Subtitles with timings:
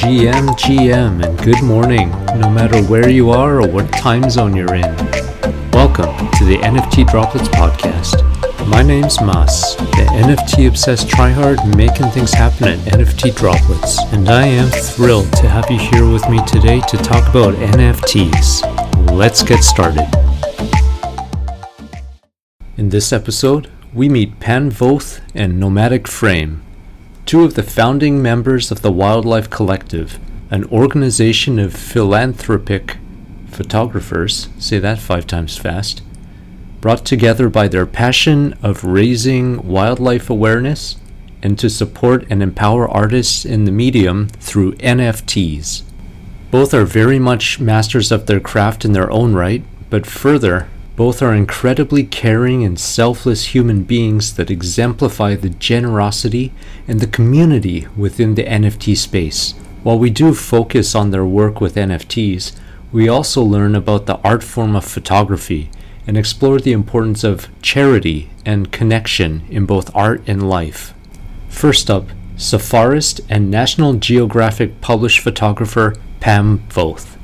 [0.00, 2.08] GM, GM, and good morning,
[2.40, 4.96] no matter where you are or what time zone you're in.
[5.72, 8.16] Welcome to the NFT Droplets Podcast.
[8.66, 14.46] My name's Mas, the NFT obsessed tryhard making things happen at NFT Droplets, and I
[14.46, 19.12] am thrilled to have you here with me today to talk about NFTs.
[19.12, 20.08] Let's get started.
[22.78, 26.62] In this episode, we meet Pam Voth and Nomadic Frame,
[27.30, 30.18] two of the founding members of the Wildlife Collective,
[30.50, 32.96] an organization of philanthropic
[33.46, 36.02] photographers, say that five times fast,
[36.80, 40.96] brought together by their passion of raising wildlife awareness
[41.40, 45.84] and to support and empower artists in the medium through NFTs.
[46.50, 51.22] Both are very much masters of their craft in their own right, but further, both
[51.22, 56.52] are incredibly caring and selfless human beings that exemplify the generosity
[56.86, 59.54] and the community within the NFT space.
[59.82, 62.54] While we do focus on their work with NFTs,
[62.92, 65.70] we also learn about the art form of photography
[66.06, 70.92] and explore the importance of charity and connection in both art and life.
[71.48, 77.16] First up, safarist and National Geographic published photographer Pam Voth.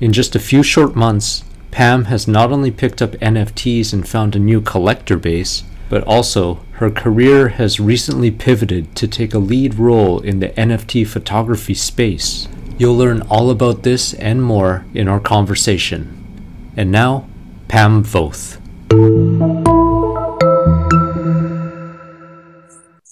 [0.00, 4.34] In just a few short months, Pam has not only picked up NFTs and found
[4.34, 9.74] a new collector base, but also her career has recently pivoted to take a lead
[9.74, 12.48] role in the NFT photography space.
[12.76, 16.72] You'll learn all about this and more in our conversation.
[16.76, 17.28] And now,
[17.68, 18.58] Pam Voth.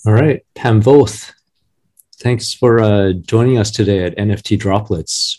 [0.07, 1.33] All right, Pam Voth,
[2.21, 5.39] thanks for uh, joining us today at NFT Droplets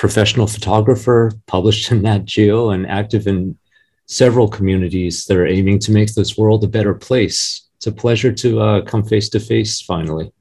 [0.00, 3.58] professional photographer, published in Nat Geo, and active in
[4.06, 7.68] several communities that are aiming to make this world a better place.
[7.76, 10.32] It's a pleasure to uh, come face to face finally.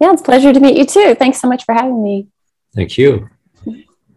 [0.00, 1.14] Yeah, it's a pleasure to meet you too.
[1.14, 2.26] Thanks so much for having me.
[2.74, 3.28] Thank you.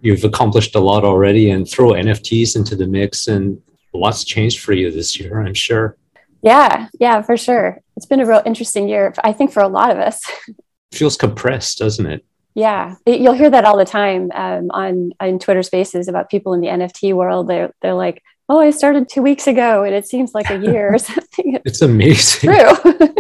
[0.02, 3.62] You've accomplished a lot already and throw NFTs into the mix, and
[3.94, 5.98] lots changed for you this year, I'm sure.
[6.42, 7.80] Yeah, yeah, for sure.
[7.96, 10.20] It's been a real interesting year, I think, for a lot of us.
[10.92, 12.26] Feels compressed, doesn't it?
[12.56, 16.54] Yeah, it, you'll hear that all the time um, on on Twitter Spaces about people
[16.54, 17.48] in the NFT world.
[17.48, 20.94] They're they're like, "Oh, I started two weeks ago, and it seems like a year
[20.94, 22.52] or something." it's amazing.
[22.52, 22.72] True.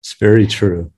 [0.00, 0.92] it's very true.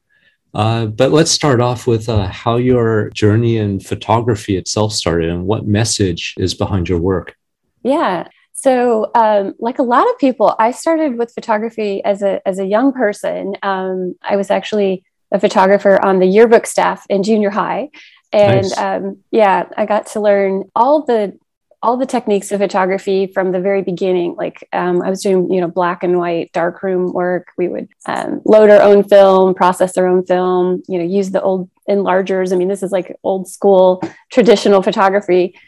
[0.54, 5.46] Uh, but let's start off with uh, how your journey in photography itself started, and
[5.46, 7.36] what message is behind your work.
[7.82, 8.28] Yeah.
[8.52, 12.64] So, um, like a lot of people, I started with photography as a as a
[12.64, 13.56] young person.
[13.62, 17.90] Um, I was actually a photographer on the yearbook staff in junior high.
[18.32, 18.78] And nice.
[18.78, 21.38] um, yeah, I got to learn all the
[21.82, 24.34] all the techniques of photography from the very beginning.
[24.36, 27.48] Like um, I was doing, you know, black and white darkroom work.
[27.58, 31.42] We would um, load our own film, process our own film, you know, use the
[31.42, 32.52] old enlargers.
[32.52, 34.02] I mean, this is like old school
[34.32, 35.58] traditional photography.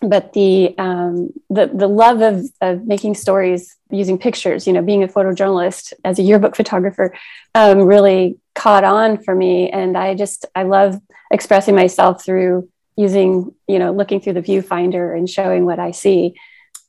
[0.00, 5.02] But the um, the the love of of making stories using pictures, you know, being
[5.02, 7.12] a photojournalist as a yearbook photographer,
[7.56, 9.70] um, really caught on for me.
[9.70, 15.16] And i just i love expressing myself through using you know looking through the viewfinder
[15.16, 16.34] and showing what i see.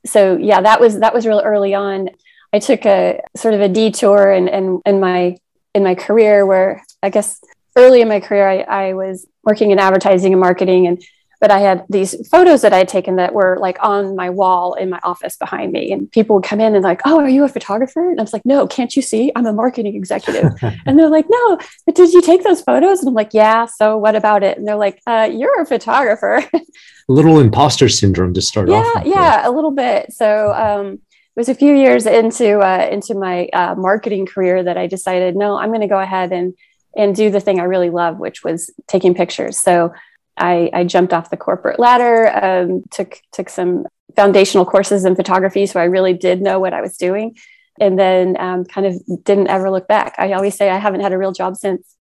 [0.05, 2.09] So yeah that was that was real early on.
[2.51, 5.37] I took a sort of a detour and in, in, in my
[5.75, 7.39] in my career where i guess
[7.75, 10.97] early in my career I, I was working in advertising and marketing and
[11.39, 14.73] but I had these photos that I had taken that were like on my wall
[14.73, 15.91] in my office behind me.
[15.91, 18.09] And people would come in and like, Oh, are you a photographer?
[18.09, 19.31] And I was like, No, can't you see?
[19.35, 20.51] I'm a marketing executive.
[20.85, 22.99] and they're like, No, but did you take those photos?
[22.99, 24.57] And I'm like, Yeah, so what about it?
[24.57, 26.43] And they're like, uh, You're a photographer.
[26.53, 26.61] a
[27.07, 29.05] little imposter syndrome to start yeah, off.
[29.05, 30.11] Yeah, yeah, a little bit.
[30.11, 34.77] So um, it was a few years into uh, into my uh, marketing career that
[34.77, 36.53] I decided, no, I'm going to go ahead and
[36.97, 39.57] and do the thing I really love, which was taking pictures.
[39.57, 39.93] So
[40.39, 43.85] I, I jumped off the corporate ladder, um, took took some
[44.15, 47.35] foundational courses in photography, so I really did know what I was doing,
[47.79, 50.15] and then um, kind of didn't ever look back.
[50.17, 51.95] I always say I haven't had a real job since.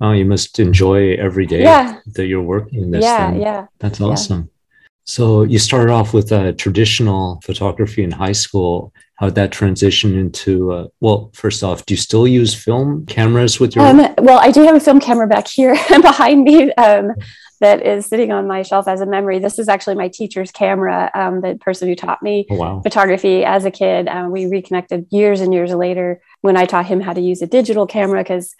[0.00, 1.98] Oh, you must enjoy every day yeah.
[2.14, 3.02] that you're working this.
[3.02, 3.40] Yeah, thing.
[3.40, 3.66] yeah.
[3.78, 4.40] That's awesome.
[4.40, 4.82] Yeah.
[5.04, 8.92] So you started off with uh, traditional photography in high school.
[9.18, 10.72] How that transition into?
[10.72, 13.84] Uh, well, first off, do you still use film cameras with your?
[13.84, 16.72] Um, well, I do have a film camera back here behind me.
[16.74, 17.12] Um,
[17.60, 19.38] that is sitting on my shelf as a memory.
[19.38, 22.80] This is actually my teacher's camera, um, the person who taught me oh, wow.
[22.80, 24.06] photography as a kid.
[24.06, 27.46] Uh, we reconnected years and years later when I taught him how to use a
[27.46, 28.54] digital camera because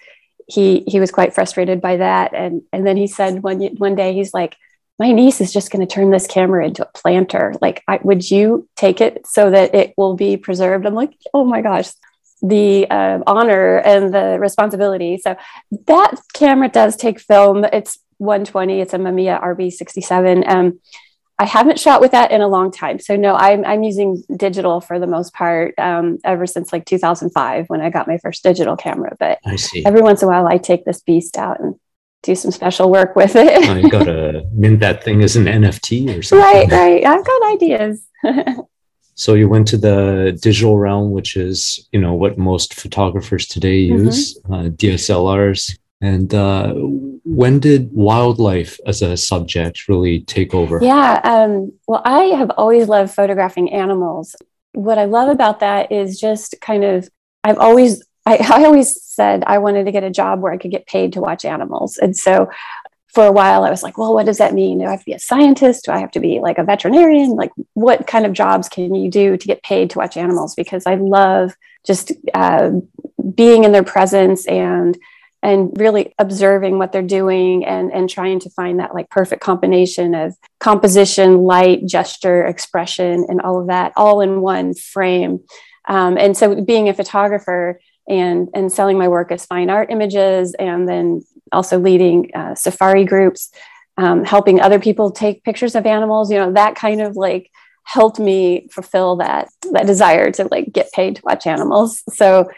[0.48, 2.34] he he was quite frustrated by that.
[2.34, 4.56] And and then he said one one day he's like,
[4.98, 7.54] my niece is just going to turn this camera into a planter.
[7.60, 10.86] Like, I, would you take it so that it will be preserved?
[10.86, 11.90] I'm like, oh my gosh,
[12.42, 15.18] the uh, honor and the responsibility.
[15.18, 15.36] So
[15.86, 17.64] that camera does take film.
[17.64, 18.80] It's 120.
[18.80, 20.48] It's a Mamiya RB67.
[20.48, 20.80] Um,
[21.40, 22.98] I haven't shot with that in a long time.
[22.98, 27.66] So no, I'm, I'm using digital for the most part um, ever since like 2005
[27.68, 29.16] when I got my first digital camera.
[29.20, 29.38] But
[29.86, 31.76] every once in a while I take this beast out and
[32.22, 33.68] do some special work with it.
[33.68, 36.44] I gotta mint that thing as an NFT or something.
[36.44, 37.04] right, right.
[37.04, 38.04] I've got ideas.
[39.14, 43.88] so you went to the digital realm, which is you know what most photographers today
[43.88, 44.06] Mm-hmm.
[44.06, 45.78] use, uh, DSLRs.
[46.00, 46.74] And uh,
[47.24, 50.78] when did wildlife as a subject really take over?
[50.80, 51.20] Yeah.
[51.24, 54.36] Um, well, I have always loved photographing animals.
[54.74, 57.08] What I love about that is just kind of,
[57.42, 60.70] I've always, I, I always said I wanted to get a job where I could
[60.70, 61.96] get paid to watch animals.
[61.96, 62.50] And so
[63.14, 64.78] for a while, I was like, well, what does that mean?
[64.78, 65.86] Do I have to be a scientist?
[65.86, 67.30] Do I have to be like a veterinarian?
[67.30, 70.54] Like, what kind of jobs can you do to get paid to watch animals?
[70.54, 71.54] Because I love
[71.86, 72.70] just uh,
[73.34, 74.98] being in their presence and
[75.40, 80.14] and really observing what they're doing and and trying to find that like perfect combination
[80.14, 85.38] of composition light gesture expression and all of that all in one frame
[85.86, 90.54] um, and so being a photographer and and selling my work as fine art images
[90.54, 91.22] and then
[91.52, 93.50] also leading uh, safari groups
[93.96, 97.50] um, helping other people take pictures of animals you know that kind of like
[97.84, 102.48] helped me fulfill that that desire to like get paid to watch animals so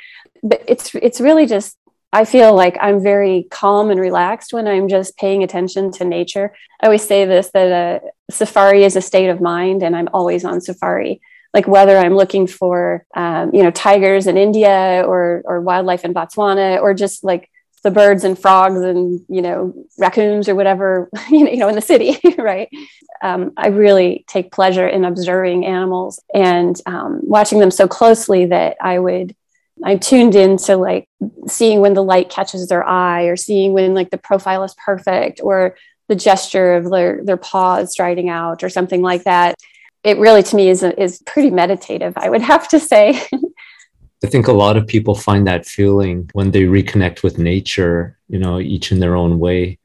[0.42, 1.76] but it's it's really just
[2.12, 6.52] I feel like I'm very calm and relaxed when I'm just paying attention to nature.
[6.80, 10.44] I always say this that a safari is a state of mind, and I'm always
[10.44, 11.20] on safari.
[11.52, 16.14] Like whether I'm looking for, um, you know, tigers in India or or wildlife in
[16.14, 17.50] Botswana, or just like
[17.82, 22.18] the birds and frogs and you know raccoons or whatever you know in the city,
[22.38, 22.68] right?
[23.22, 28.76] Um, I really take pleasure in observing animals and um, watching them so closely that
[28.80, 29.34] I would
[29.84, 31.08] I'm tuned into like
[31.46, 35.40] seeing when the light catches their eye or seeing when like the profile is perfect
[35.42, 35.76] or
[36.08, 39.54] the gesture of their their paws striding out or something like that.
[40.04, 43.20] It really to me is is pretty meditative, I would have to say.
[44.22, 48.38] I think a lot of people find that feeling when they reconnect with nature, you
[48.38, 49.78] know, each in their own way.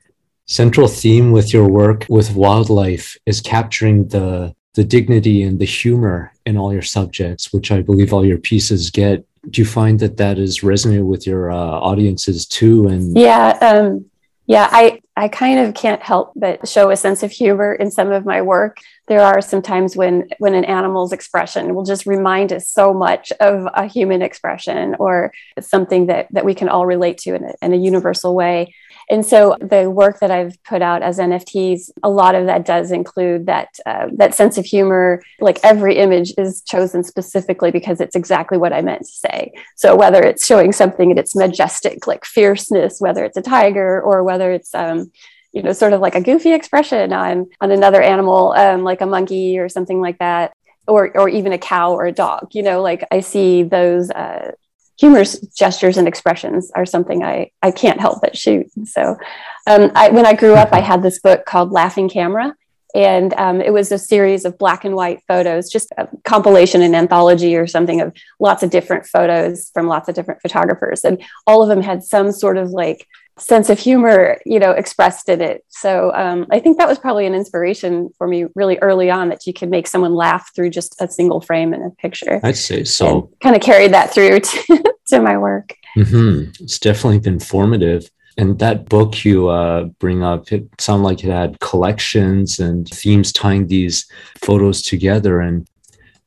[0.45, 6.33] Central theme with your work with wildlife is capturing the the dignity and the humor
[6.45, 10.17] in all your subjects, which I believe all your pieces get do you find that
[10.17, 14.05] that is resonating with your uh, audiences too and yeah um,
[14.47, 18.11] yeah i i kind of can't help but show a sense of humor in some
[18.11, 22.51] of my work there are some times when when an animal's expression will just remind
[22.51, 27.17] us so much of a human expression or something that that we can all relate
[27.19, 28.73] to in a, in a universal way
[29.09, 32.91] and so the work that I've put out as NFTs, a lot of that does
[32.91, 35.21] include that uh, that sense of humor.
[35.39, 39.53] Like every image is chosen specifically because it's exactly what I meant to say.
[39.75, 44.23] So whether it's showing something in its majestic, like fierceness, whether it's a tiger or
[44.23, 45.11] whether it's um,
[45.55, 49.07] you know sort of like a goofy expression on on another animal, um, like a
[49.07, 50.53] monkey or something like that.
[50.87, 54.51] Or, or even a cow or a dog, you know, like I see those uh,
[54.99, 58.67] humorous gestures and expressions are something I, I can't help but shoot.
[58.85, 59.17] So,
[59.65, 62.53] um, I, when I grew up, I had this book called Laughing Camera.
[62.93, 66.95] And um, it was a series of black and white photos, just a compilation, and
[66.95, 71.03] anthology or something of lots of different photos from lots of different photographers.
[71.03, 75.27] And all of them had some sort of like sense of humor, you know, expressed
[75.27, 75.65] in it.
[75.67, 79.45] So um, I think that was probably an inspiration for me really early on that
[79.45, 82.39] you could make someone laugh through just a single frame in a picture.
[82.43, 83.29] I'd say so.
[83.41, 85.75] Kind of carried that through to, to my work.
[85.97, 86.51] Mm-hmm.
[86.63, 88.09] It's definitely been formative.
[88.37, 93.31] And that book you uh, bring up, it sounded like it had collections and themes
[93.31, 94.05] tying these
[94.43, 95.39] photos together.
[95.39, 95.67] And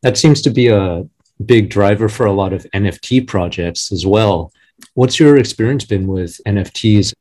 [0.03, 1.07] that seems to be a
[1.45, 4.53] big driver for a lot of NFT projects as well.
[4.95, 7.13] What's your experience been with NFTs?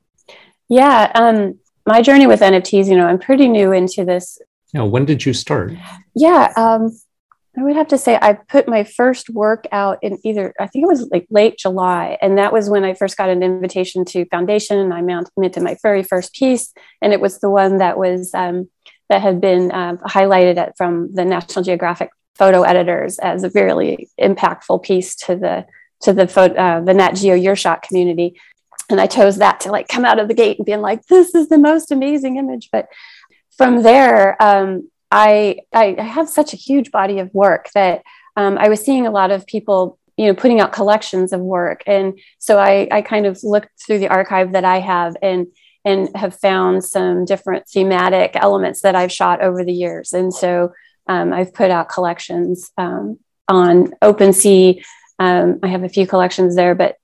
[0.69, 4.39] Yeah, um, my journey with NFTs, you know, I'm pretty new into this.
[4.73, 5.73] Yeah, when did you start?
[6.13, 6.91] Yeah, um,
[7.57, 10.83] I would have to say I put my first work out in either, I think
[10.83, 12.17] it was like late July.
[12.21, 15.75] And that was when I first got an invitation to Foundation and I minted my
[15.81, 16.71] very first piece.
[17.01, 18.69] And it was the one that was, um,
[19.09, 24.09] that had been uh, highlighted at, from the National Geographic photo editors as a really
[24.21, 25.65] impactful piece to the,
[26.01, 28.39] to the, uh, the Nat Geo Your Shot community.
[28.89, 31.35] And I chose that to like come out of the gate and being like, this
[31.35, 32.69] is the most amazing image.
[32.71, 32.87] But
[33.57, 38.03] from there, um, I, I have such a huge body of work that
[38.35, 41.83] um, I was seeing a lot of people, you know, putting out collections of work,
[41.87, 45.47] and so I, I kind of looked through the archive that I have and
[45.85, 50.73] and have found some different thematic elements that I've shot over the years, and so
[51.07, 54.83] um, I've put out collections um, on OpenSea.
[55.19, 56.97] Um, I have a few collections there, but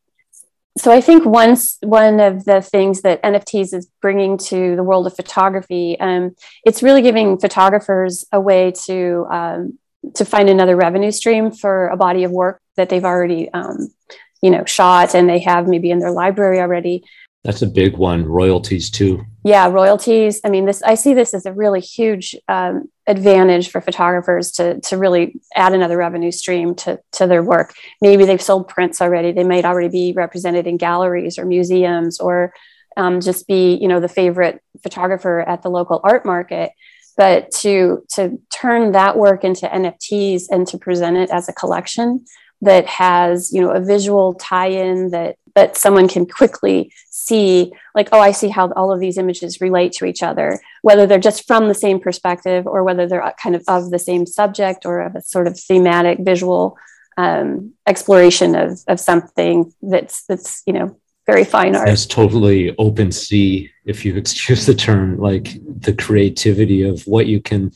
[0.78, 5.06] so I think once one of the things that NFTs is bringing to the world
[5.06, 9.80] of photography, um, it's really giving photographers a way to um,
[10.16, 13.94] to find another revenue stream for a body of work that they've already um,
[14.42, 17.04] you know shot and they have maybe in their library already
[17.44, 18.26] that's a big one.
[18.26, 19.26] Royalties too.
[19.44, 20.40] Yeah, royalties.
[20.46, 24.80] I mean, this I see this as a really huge um, advantage for photographers to
[24.82, 27.74] to really add another revenue stream to to their work.
[28.02, 29.32] Maybe they've sold prints already.
[29.32, 32.54] They might already be represented in galleries or museums, or
[32.96, 36.72] um, just be you know the favorite photographer at the local art market.
[37.18, 42.26] But to to turn that work into NFTs and to present it as a collection
[42.62, 48.20] that has you know a visual tie-in that that someone can quickly see like oh
[48.20, 51.68] i see how all of these images relate to each other whether they're just from
[51.68, 55.22] the same perspective or whether they're kind of of the same subject or of a
[55.22, 56.78] sort of thematic visual
[57.18, 61.88] um, exploration of, of something that's that's you know very fine art.
[61.88, 67.42] It's totally open sea if you excuse the term like the creativity of what you
[67.42, 67.72] can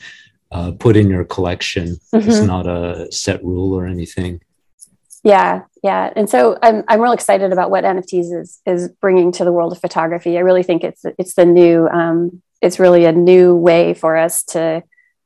[0.51, 1.97] uh, put in your collection.
[2.13, 2.29] Mm-hmm.
[2.29, 4.41] it's not a set rule or anything
[5.27, 9.43] yeah, yeah, and so I'm I'm real excited about what NFTs is is bringing to
[9.43, 10.37] the world of photography.
[10.37, 14.43] I really think it's it's the new um, it's really a new way for us
[14.55, 14.83] to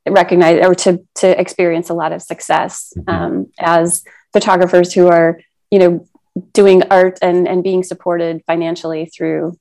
[0.08, 3.10] recognize or to to experience a lot of success mm-hmm.
[3.10, 5.40] um, as photographers who are
[5.70, 6.08] you know
[6.52, 9.56] doing art and and being supported financially through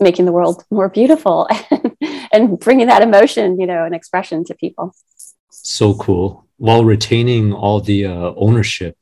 [0.00, 1.96] making the world more beautiful and,
[2.32, 4.94] and bringing that emotion you know and expression to people.
[5.50, 8.96] So cool while retaining all the uh, ownership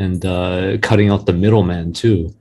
[0.00, 2.34] and uh, cutting out the middleman too.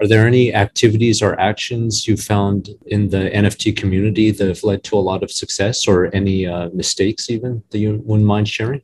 [0.00, 4.82] Are there any activities or actions you found in the NFT community that have led
[4.84, 8.80] to a lot of success or any uh, mistakes even that you wouldn't mind sharing?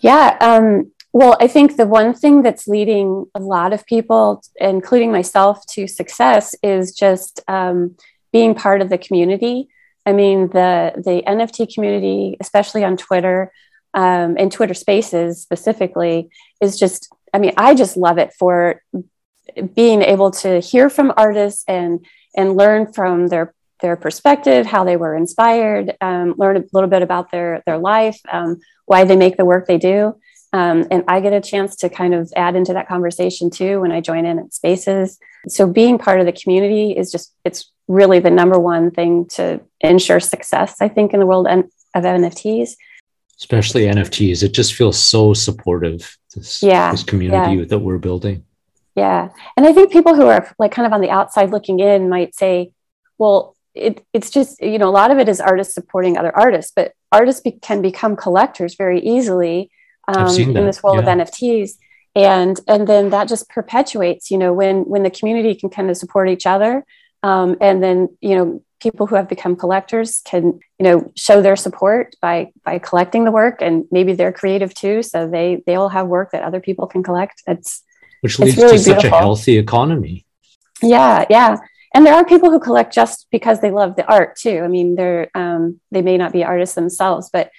[0.00, 0.38] Yeah.
[0.40, 5.66] Um, well, I think the one thing that's leading a lot of people, including myself,
[5.72, 7.96] to success is just um,
[8.32, 9.68] being part of the community.
[10.06, 13.52] I mean, the the NFT community, especially on Twitter
[13.92, 16.30] um, and Twitter Spaces specifically,
[16.62, 18.82] is just I mean, I just love it for
[19.74, 22.04] being able to hear from artists and
[22.36, 27.02] and learn from their their perspective, how they were inspired, um, learn a little bit
[27.02, 30.14] about their their life, um, why they make the work they do.
[30.54, 33.90] Um, and I get a chance to kind of add into that conversation too when
[33.90, 35.18] I join in at spaces.
[35.48, 39.60] So being part of the community is just it's really the number one thing to
[39.80, 40.76] ensure success.
[40.80, 42.72] I think in the world of NFTs
[43.42, 44.44] especially NFTs.
[44.44, 46.16] It just feels so supportive.
[46.34, 47.64] This, yeah, this community yeah.
[47.66, 48.44] that we're building.
[48.94, 52.08] Yeah, and I think people who are like kind of on the outside looking in
[52.08, 52.72] might say,
[53.18, 56.72] "Well, it, it's just you know a lot of it is artists supporting other artists,
[56.74, 59.70] but artists be- can become collectors very easily
[60.06, 61.12] um, in this world yeah.
[61.12, 61.72] of NFTs."
[62.14, 65.96] and and then that just perpetuates you know when when the community can kind of
[65.96, 66.84] support each other
[67.22, 71.56] um, and then you know people who have become collectors can you know show their
[71.56, 75.02] support by by collecting the work and maybe they're creative too.
[75.02, 77.42] So they they all have work that other people can collect.
[77.46, 77.82] It's
[78.20, 79.02] which leads it's really to beautiful.
[79.02, 80.26] such a healthy economy.
[80.82, 81.56] Yeah yeah.
[81.94, 84.60] And there are people who collect just because they love the art too.
[84.64, 87.50] I mean they're um, they may not be artists themselves but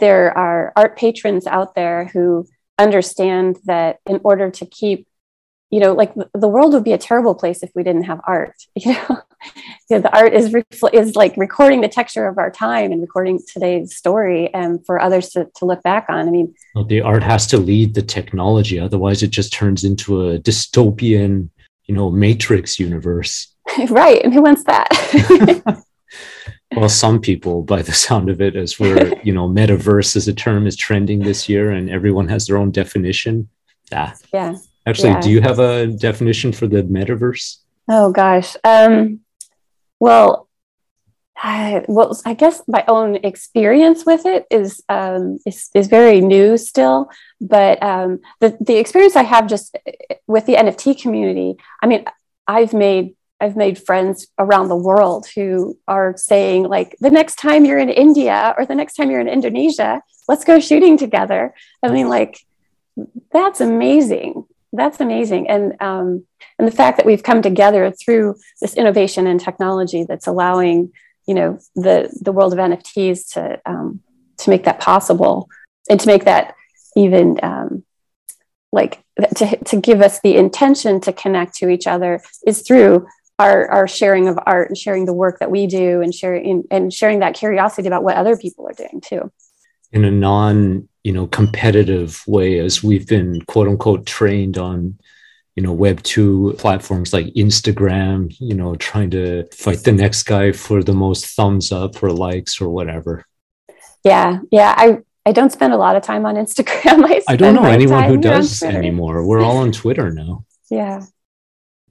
[0.00, 2.46] there are art patrons out there who
[2.78, 5.06] understand that in order to keep
[5.72, 8.54] you know like the world would be a terrible place if we didn't have art
[8.76, 9.18] you know,
[9.90, 13.00] you know the art is refl- is like recording the texture of our time and
[13.00, 16.28] recording today's story and for others to, to look back on.
[16.28, 20.28] I mean well, the art has to lead the technology otherwise it just turns into
[20.28, 21.48] a dystopian
[21.86, 23.48] you know matrix universe.
[23.88, 24.88] Right and who wants that?
[26.74, 30.32] Well some people by the sound of it as we're you know metaverse as a
[30.32, 33.50] term is trending this year and everyone has their own definition
[33.90, 35.20] yeah yeah Actually, yeah.
[35.20, 37.58] do you have a definition for the metaverse?
[37.88, 38.56] Oh gosh.
[38.64, 39.20] Um,
[40.00, 40.48] well,
[41.36, 46.56] I, well, I guess my own experience with it is um, is, is very new
[46.56, 47.10] still,
[47.40, 49.76] but um, the the experience I have just
[50.26, 51.56] with the NFT community.
[51.82, 52.04] I mean,
[52.46, 57.64] I've made I've made friends around the world who are saying like, the next time
[57.64, 61.52] you're in India or the next time you're in Indonesia, let's go shooting together.
[61.82, 62.38] I mean, like,
[63.32, 65.48] that's amazing that's amazing.
[65.48, 66.26] And um,
[66.58, 70.92] and the fact that we've come together through this innovation and technology that's allowing
[71.26, 74.00] you know the the world of nfts to um,
[74.38, 75.48] to make that possible
[75.88, 76.54] and to make that
[76.96, 77.84] even um,
[78.72, 79.02] like
[79.36, 83.06] to, to give us the intention to connect to each other is through
[83.38, 86.92] our, our sharing of art and sharing the work that we do and sharing and
[86.92, 89.30] sharing that curiosity about what other people are doing too
[89.92, 94.98] in a non you know competitive way as we've been quote unquote trained on
[95.56, 100.52] you know web 2 platforms like instagram you know trying to fight the next guy
[100.52, 103.24] for the most thumbs up or likes or whatever.
[104.04, 107.04] Yeah yeah i i don't spend a lot of time on instagram.
[107.12, 109.24] I, I don't know anyone who does anymore.
[109.26, 110.44] We're all on twitter now.
[110.70, 111.02] Yeah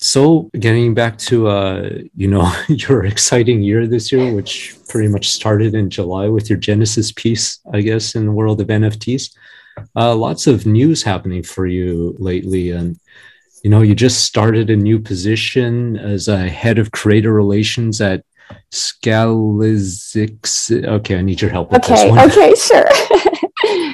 [0.01, 5.29] so getting back to uh you know your exciting year this year which pretty much
[5.29, 9.35] started in july with your genesis piece i guess in the world of nfts
[9.95, 12.99] uh, lots of news happening for you lately and
[13.63, 18.25] you know, you just started a new position as a head of creator relations at
[18.71, 20.85] Scalizix.
[20.85, 21.71] Okay, I need your help.
[21.71, 22.85] with okay, okay, sure.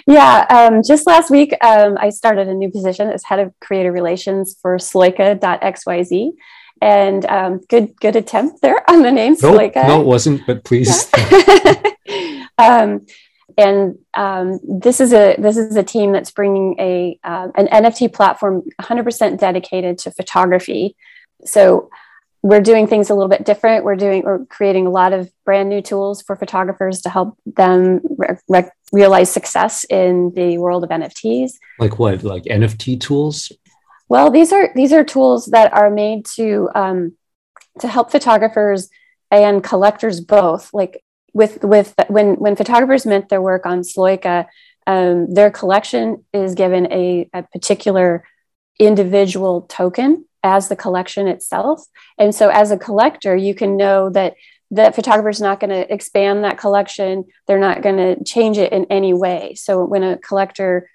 [0.07, 3.91] yeah, um, just last week, um, I started a new position as head of creator
[3.91, 6.31] relations for Sloika.xyz.
[6.79, 9.88] And um, good, good attempt there on the name nope, Sloika.
[9.88, 11.09] No, it wasn't, but please.
[11.17, 11.81] Yeah.
[12.59, 13.05] Um,
[13.57, 18.13] and um, this is a this is a team that's bringing a uh, an NFT
[18.13, 20.95] platform 100% dedicated to photography.
[21.45, 21.89] So
[22.43, 23.83] we're doing things a little bit different.
[23.83, 28.01] We're doing we're creating a lot of brand new tools for photographers to help them
[28.91, 31.53] re- realize success in the world of NFTs.
[31.79, 32.24] Like what?
[32.24, 33.51] Like NFT tools?
[34.10, 37.17] Well, these are these are tools that are made to um,
[37.79, 38.89] to help photographers
[39.29, 41.03] and collectors both like
[41.34, 44.48] with with when when photographers mint their work on Sloika,
[44.88, 48.24] um, their collection is given a, a particular
[48.79, 51.86] individual token as the collection itself.
[52.17, 54.36] And so, as a collector, you can know that
[54.69, 57.25] the photographer's not going to expand that collection.
[57.47, 59.55] They're not going to change it in any way.
[59.55, 60.89] So, when a collector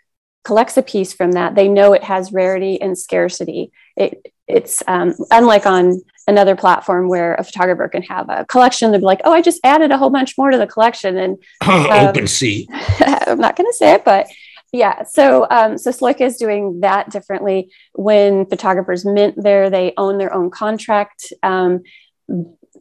[0.45, 3.73] collects a piece from that, they know it has rarity and scarcity.
[3.97, 8.91] It, it's um, unlike on another platform where a photographer can have a collection.
[8.91, 11.33] They'd be like, "Oh, I just added a whole bunch more to the collection." And
[11.62, 12.67] um, OpenSea.
[13.26, 14.26] I'm not going to say it, but
[14.73, 15.05] yeah.
[15.05, 17.71] So um, so Sloika is doing that differently.
[17.95, 21.33] When photographers mint there, they own their own contract.
[21.43, 21.83] Um,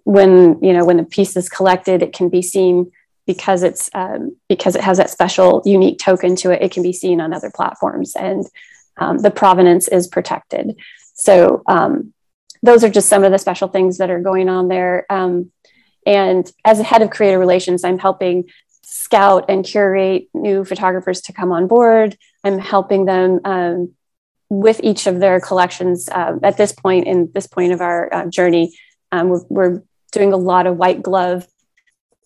[0.03, 2.91] when you know when a piece is collected, it can be seen
[3.25, 6.61] because it's um, because it has that special unique token to it.
[6.61, 8.45] It can be seen on other platforms, and
[8.97, 10.75] um, the provenance is protected.
[11.13, 12.13] So um,
[12.63, 15.05] those are just some of the special things that are going on there.
[15.09, 15.51] Um,
[16.05, 18.49] and as a head of creative relations, I'm helping
[18.81, 22.17] scout and curate new photographers to come on board.
[22.43, 23.93] I'm helping them um,
[24.49, 28.25] with each of their collections uh, at this point in this point of our uh,
[28.25, 28.75] journey.
[29.11, 31.47] Um, we're, we're, doing a lot of white glove,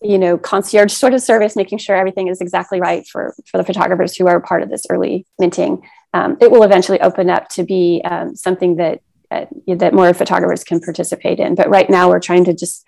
[0.02, 3.64] you know, concierge sort of service, making sure everything is exactly right for for the
[3.64, 5.82] photographers who are part of this early minting.
[6.12, 10.64] Um, it will eventually open up to be um, something that uh, that more photographers
[10.64, 11.54] can participate in.
[11.54, 12.86] But right now, we're trying to just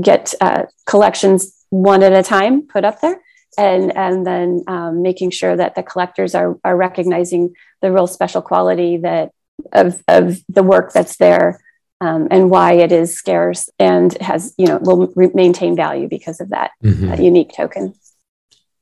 [0.00, 3.20] get uh, collections one at a time put up there,
[3.56, 8.42] and and then um, making sure that the collectors are are recognizing the real special
[8.42, 9.32] quality that
[9.72, 11.60] of of the work that's there.
[12.02, 16.40] Um, and why it is scarce and has you know will re- maintain value because
[16.40, 17.12] of that mm-hmm.
[17.12, 17.92] uh, unique token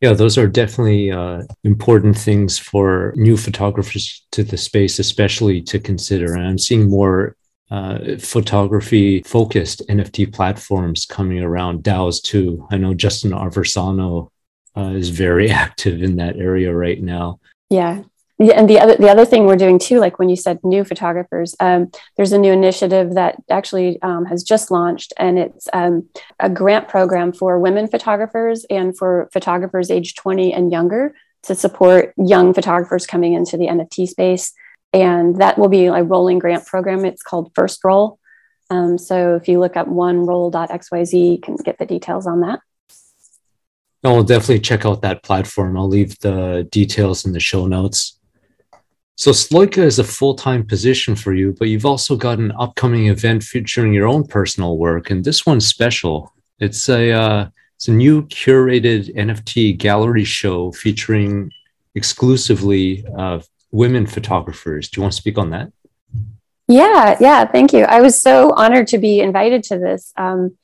[0.01, 5.81] yeah, those are definitely uh, important things for new photographers to the space, especially to
[5.81, 6.35] consider.
[6.35, 7.35] And I'm seeing more
[7.71, 12.67] uh, photography focused NFT platforms coming around, DAOs too.
[12.71, 14.29] I know Justin Aversano
[14.77, 17.41] uh, is very active in that area right now.
[17.69, 18.05] Yeah,
[18.38, 20.85] yeah, and the other the other thing we're doing too, like when you said new
[20.85, 26.09] photographers, um, there's a new initiative that actually um, has just launched, and it's um,
[26.38, 32.14] a grant program for women photographers and for photographers age 20 and younger to support
[32.16, 34.53] young photographers coming into the NFT space.
[34.92, 37.05] And that will be a rolling grant program.
[37.05, 38.18] It's called First Roll.
[38.70, 42.61] Um, so if you look up oneroll.xyz, you can get the details on that.
[44.05, 45.77] I'll definitely check out that platform.
[45.77, 48.18] I'll leave the details in the show notes.
[49.19, 53.43] So Sloika is a full-time position for you, but you've also got an upcoming event
[53.43, 56.33] featuring your own personal work, and this one's special.
[56.61, 61.51] It's a uh, it's a new curated NFT gallery show featuring
[61.97, 63.41] exclusively uh,
[63.73, 64.89] women photographers.
[64.89, 65.73] Do you want to speak on that?
[66.69, 67.87] Yeah, yeah, thank you.
[67.87, 70.13] I was so honored to be invited to this.
[70.17, 70.57] Um,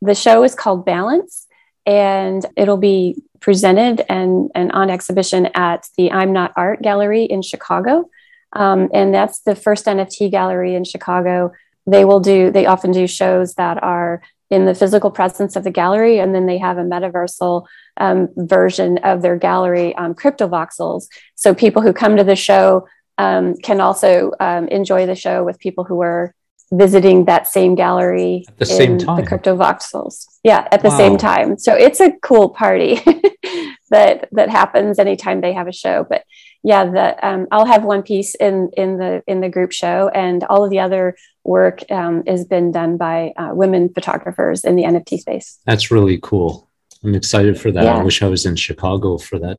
[0.00, 1.48] the show is called Balance,
[1.86, 8.08] and it'll be presented and, and on exhibition at the imnotArt Gallery in Chicago.
[8.52, 11.52] Um, and that's the first NFT gallery in Chicago.
[11.86, 15.70] They will do, they often do shows that are in the physical presence of the
[15.70, 17.66] gallery, and then they have a metaversal
[17.98, 21.06] um, version of their gallery on CryptoVoxels.
[21.36, 25.60] So people who come to the show um, can also um, enjoy the show with
[25.60, 26.34] people who are
[26.72, 29.16] visiting that same gallery at the same time.
[29.16, 30.26] The CryptoVoxels.
[30.44, 30.96] Yeah, at the wow.
[30.96, 31.58] same time.
[31.58, 32.94] So it's a cool party
[33.90, 36.06] that that happens anytime they have a show.
[36.08, 36.24] But
[36.62, 40.44] yeah, the um, I'll have one piece in in the in the group show, and
[40.44, 44.84] all of the other work um, has been done by uh, women photographers in the
[44.84, 45.58] NFT space.
[45.64, 46.68] That's really cool.
[47.02, 47.84] I'm excited for that.
[47.84, 47.96] Yeah.
[47.96, 49.58] I wish I was in Chicago for that.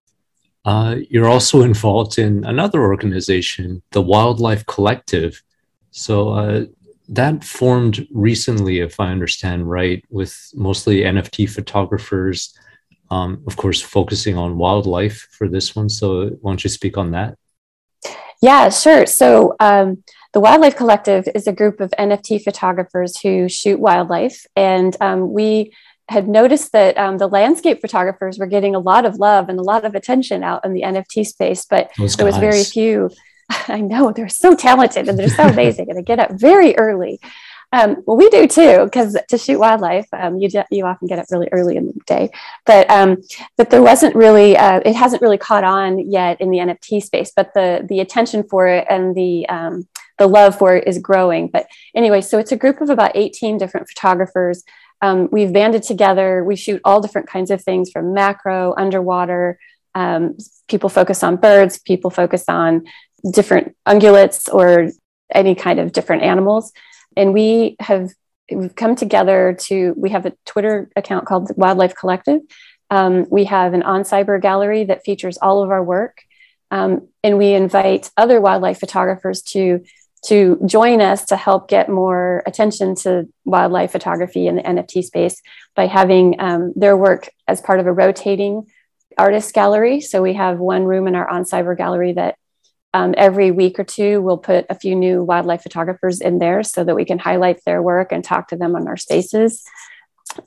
[0.63, 5.41] Uh, you're also involved in another organization, the Wildlife Collective.
[5.89, 6.65] So uh,
[7.11, 12.57] that formed recently, if I understand right, with mostly NFT photographers
[13.11, 15.89] um, of course, focusing on wildlife for this one.
[15.89, 17.37] So, why don't you speak on that?
[18.41, 19.05] Yeah, sure.
[19.05, 24.45] So, um, the Wildlife Collective is a group of NFT photographers who shoot wildlife.
[24.55, 25.73] And um, we
[26.07, 29.63] had noticed that um, the landscape photographers were getting a lot of love and a
[29.63, 33.09] lot of attention out in the NFT space, but there was very few.
[33.67, 37.19] I know they're so talented and they're so amazing and they get up very early.
[37.73, 41.27] Um, well, we do too, because to shoot wildlife, um, you you often get up
[41.31, 42.29] really early in the day.
[42.65, 43.23] But um,
[43.55, 47.31] but there wasn't really uh, it hasn't really caught on yet in the NFT space.
[47.33, 49.87] But the the attention for it and the um,
[50.17, 51.47] the love for it is growing.
[51.47, 54.63] But anyway, so it's a group of about 18 different photographers.
[55.01, 56.43] Um, we've banded together.
[56.43, 59.57] We shoot all different kinds of things from macro, underwater.
[59.95, 60.37] Um,
[60.67, 61.79] people focus on birds.
[61.79, 62.85] People focus on
[63.29, 64.89] different ungulates or
[65.33, 66.71] any kind of different animals.
[67.15, 68.11] And we have
[68.51, 72.41] we've come together to we have a twitter account called wildlife collective.
[72.89, 76.23] Um, we have an Oncyber gallery that features all of our work.
[76.71, 79.83] Um, and we invite other wildlife photographers to
[80.25, 85.41] to join us to help get more attention to wildlife photography in the nft space
[85.75, 88.67] by having um, their work as part of a rotating
[89.17, 89.99] artist gallery.
[89.99, 92.35] So we have one room in our Oncyber gallery that
[92.93, 96.83] um, every week or two, we'll put a few new wildlife photographers in there so
[96.83, 99.63] that we can highlight their work and talk to them on our spaces.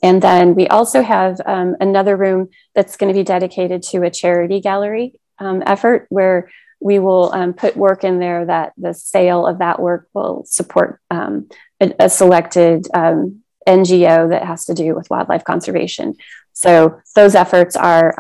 [0.03, 4.11] And then we also have um, another room that's going to be dedicated to a
[4.11, 9.47] charity gallery um, effort where we will um, put work in there that the sale
[9.47, 11.49] of that work will support um,
[11.81, 16.15] a, a, selected um, NGO that has to do with wildlife conservation.
[16.53, 18.15] So those efforts are,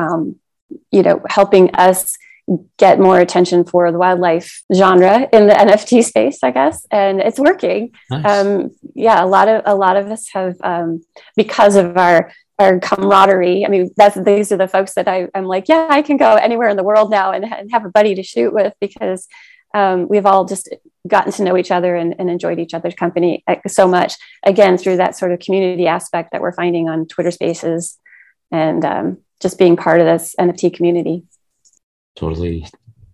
[0.90, 2.16] you know, helping us
[2.76, 7.38] get more attention for the wildlife genre in the NFT space, I guess, and it's
[7.38, 7.92] working.
[8.10, 8.46] Nice.
[8.46, 11.02] Um, yeah, a lot of a lot of us have um,
[11.36, 13.64] because of our our camaraderie.
[13.64, 16.34] I mean, that's these are the folks that I, am like, yeah, I can go
[16.34, 19.26] anywhere in the world now and, and have a buddy to shoot with because
[19.74, 20.72] um, we've all just
[21.08, 24.14] gotten to know each other and, and, enjoyed each other's company so much.
[24.44, 27.98] Again, through that sort of community aspect that we're finding on Twitter Spaces
[28.52, 31.24] and um, just being part of this NFT community.
[32.16, 32.66] Totally.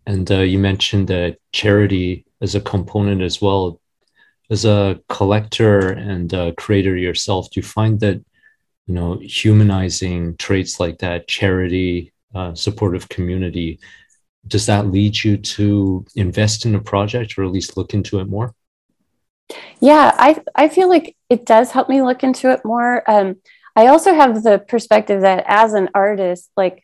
[0.07, 3.81] And uh, you mentioned that charity as a component as well.
[4.51, 8.21] As a collector and a creator yourself, do you find that
[8.87, 13.79] you know humanizing traits like that, charity, uh, supportive community,
[14.47, 18.29] does that lead you to invest in a project or at least look into it
[18.29, 18.55] more?
[19.81, 23.09] Yeah, I I feel like it does help me look into it more.
[23.11, 23.37] Um,
[23.77, 26.83] I also have the perspective that as an artist, like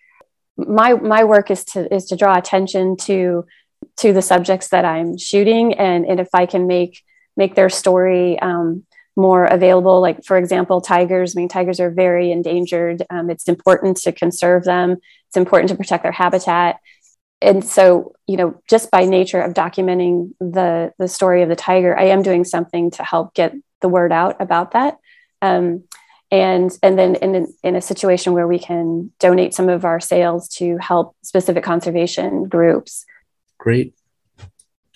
[0.56, 3.46] my my work is to is to draw attention to
[3.98, 7.02] to the subjects that I'm shooting, and and if I can make
[7.36, 8.84] make their story um,
[9.16, 11.36] more available, like for example, tigers.
[11.36, 13.02] I mean, tigers are very endangered.
[13.10, 14.96] Um, it's important to conserve them.
[15.28, 16.80] It's important to protect their habitat.
[17.42, 21.98] And so, you know, just by nature of documenting the the story of the tiger,
[21.98, 24.98] I am doing something to help get the word out about that.
[25.42, 25.84] Um,
[26.30, 30.48] and and then in, in a situation where we can donate some of our sales
[30.48, 33.04] to help specific conservation groups.
[33.58, 33.94] Great.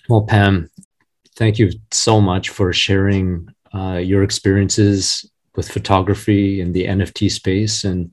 [0.09, 0.69] Well pam
[1.35, 7.83] thank you so much for sharing uh, your experiences with photography in the nft space.
[7.83, 8.11] And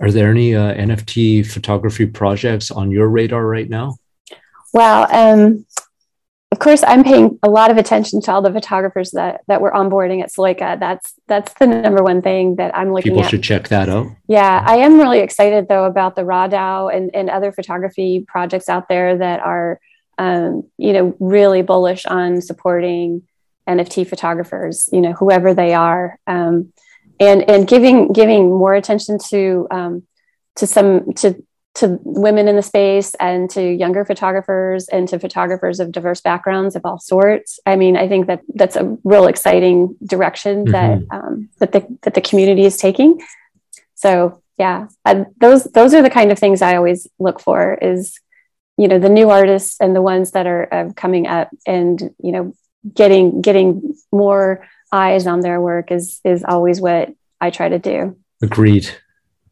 [0.00, 3.96] are there any uh, nft photography projects on your radar right now?
[4.72, 5.66] Well, um,
[6.52, 9.72] of course, I'm paying a lot of attention to all the photographers that that we're
[9.72, 10.78] onboarding at Sloika.
[10.78, 13.30] That's that's the number one thing that I'm looking People at.
[13.30, 14.08] People should check that out.
[14.28, 18.68] Yeah, I am really excited though about the Raw DAO and, and other photography projects
[18.68, 19.80] out there that are,
[20.18, 23.22] um, you know, really bullish on supporting
[23.66, 24.90] NFT photographers.
[24.92, 26.70] You know, whoever they are, um,
[27.18, 30.02] and and giving giving more attention to um,
[30.56, 31.42] to some to
[31.74, 36.76] to women in the space and to younger photographers and to photographers of diverse backgrounds
[36.76, 37.58] of all sorts.
[37.64, 40.72] I mean, I think that that's a real exciting direction mm-hmm.
[40.72, 43.20] that um, that the that the community is taking.
[43.94, 47.78] So yeah, I, those those are the kind of things I always look for.
[47.80, 48.20] Is
[48.76, 52.32] you know the new artists and the ones that are uh, coming up, and you
[52.32, 52.54] know
[52.94, 58.18] getting getting more eyes on their work is is always what I try to do.
[58.42, 58.90] Agreed.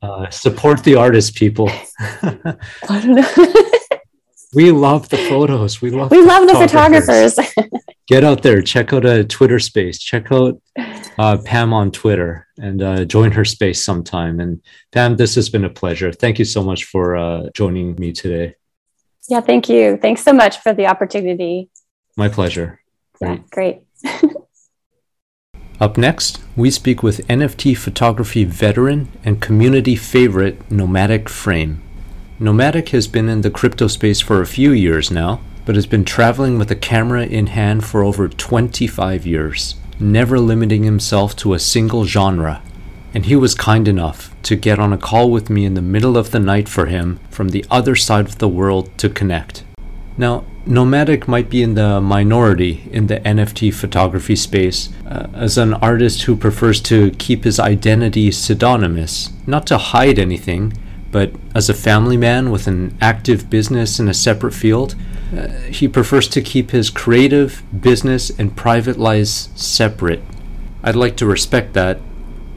[0.02, 1.70] Uh, support the artist, people.
[1.98, 2.56] I
[2.88, 3.54] don't know.
[4.52, 5.80] We love the photos.
[5.80, 7.38] We love we the love the photographers.
[8.08, 10.60] Get out there, check out a Twitter space, check out
[11.18, 14.40] uh, Pam on Twitter, and uh, join her space sometime.
[14.40, 14.60] And
[14.90, 16.12] Pam, this has been a pleasure.
[16.12, 18.56] Thank you so much for uh, joining me today.
[19.28, 19.96] Yeah, thank you.
[19.98, 21.70] Thanks so much for the opportunity.
[22.16, 22.80] My pleasure.
[23.20, 23.82] Yeah, great.
[25.80, 31.80] Up next, we speak with NFT photography veteran and community favorite Nomadic Frame.
[32.38, 36.04] Nomadic has been in the crypto space for a few years now, but has been
[36.04, 41.58] traveling with a camera in hand for over 25 years, never limiting himself to a
[41.58, 42.60] single genre.
[43.14, 46.18] And he was kind enough to get on a call with me in the middle
[46.18, 49.64] of the night for him from the other side of the world to connect.
[50.16, 55.74] Now, Nomadic might be in the minority in the NFT photography space uh, as an
[55.74, 60.74] artist who prefers to keep his identity pseudonymous, not to hide anything,
[61.10, 64.94] but as a family man with an active business in a separate field,
[65.36, 70.22] uh, he prefers to keep his creative, business, and private lives separate.
[70.82, 72.00] I'd like to respect that,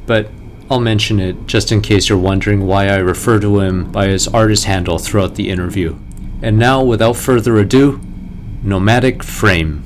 [0.05, 0.29] but
[0.69, 4.27] I'll mention it just in case you're wondering why I refer to him by his
[4.27, 5.97] artist handle throughout the interview.
[6.43, 8.01] And now, without further ado,
[8.63, 9.81] Nomadic Frame.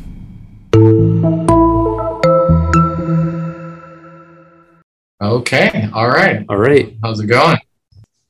[5.22, 6.44] Okay, all right.
[6.50, 6.98] All right.
[7.04, 7.60] How's it going?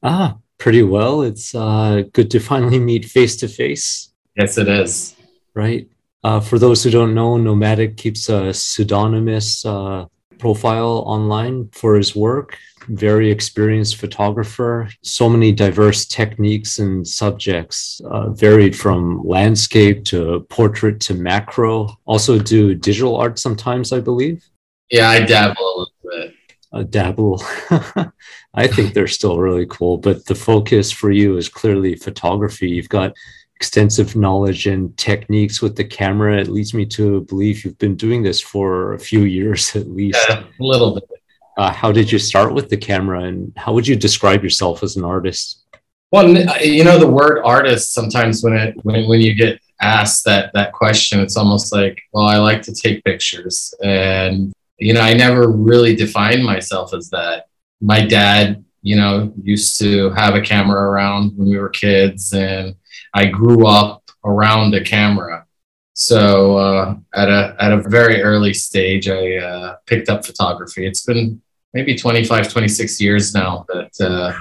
[0.04, 1.22] Ah, pretty well.
[1.22, 4.12] It's uh, good to finally meet face to face.
[4.36, 5.16] Yes, it is.
[5.56, 5.88] Right.
[6.22, 10.06] Uh, for those who don't know, Nomadic keeps a pseudonymous uh,
[10.38, 12.58] profile online for his work.
[12.88, 14.90] Very experienced photographer.
[15.02, 21.98] So many diverse techniques and subjects, uh, varied from landscape to portrait to macro.
[22.06, 24.44] Also, do digital art sometimes, I believe.
[24.90, 26.34] Yeah, I dabble a little bit.
[26.74, 27.42] Uh, dabble.
[28.54, 32.70] I think they're still really cool, but the focus for you is clearly photography.
[32.70, 33.14] You've got
[33.56, 36.40] extensive knowledge and techniques with the camera.
[36.40, 40.20] It leads me to believe you've been doing this for a few years at least.
[40.30, 41.17] Yeah, a little bit.
[41.58, 44.96] Uh, how did you start with the camera and how would you describe yourself as
[44.96, 45.64] an artist?
[46.12, 46.30] Well,
[46.62, 50.72] you know, the word artist sometimes when it when, when you get asked that that
[50.72, 53.74] question, it's almost like, well, I like to take pictures.
[53.84, 57.48] And you know, I never really defined myself as that
[57.82, 62.76] my dad, you know, used to have a camera around when we were kids, and
[63.14, 65.46] I grew up around a camera.
[65.94, 70.86] So uh, at a at a very early stage, I uh, picked up photography.
[70.86, 71.42] It's been
[71.74, 74.34] maybe 25, 26 years now that uh,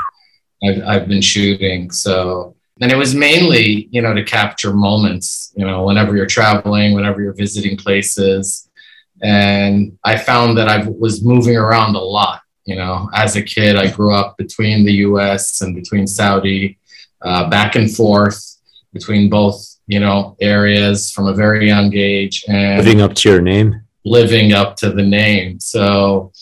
[0.67, 1.91] I've, I've been shooting.
[1.91, 5.53] So and it was mainly, you know, to capture moments.
[5.57, 8.69] You know, whenever you're traveling, whenever you're visiting places,
[9.23, 13.77] and I found that I was moving around a lot you know, as a kid,
[13.77, 16.79] I grew up between the US and between Saudi,
[17.23, 18.59] uh, back and forth
[18.93, 22.45] between both, you know, areas from a very young age.
[22.49, 23.83] And living up to your name.
[24.05, 25.61] Living up to the name.
[25.61, 26.33] So,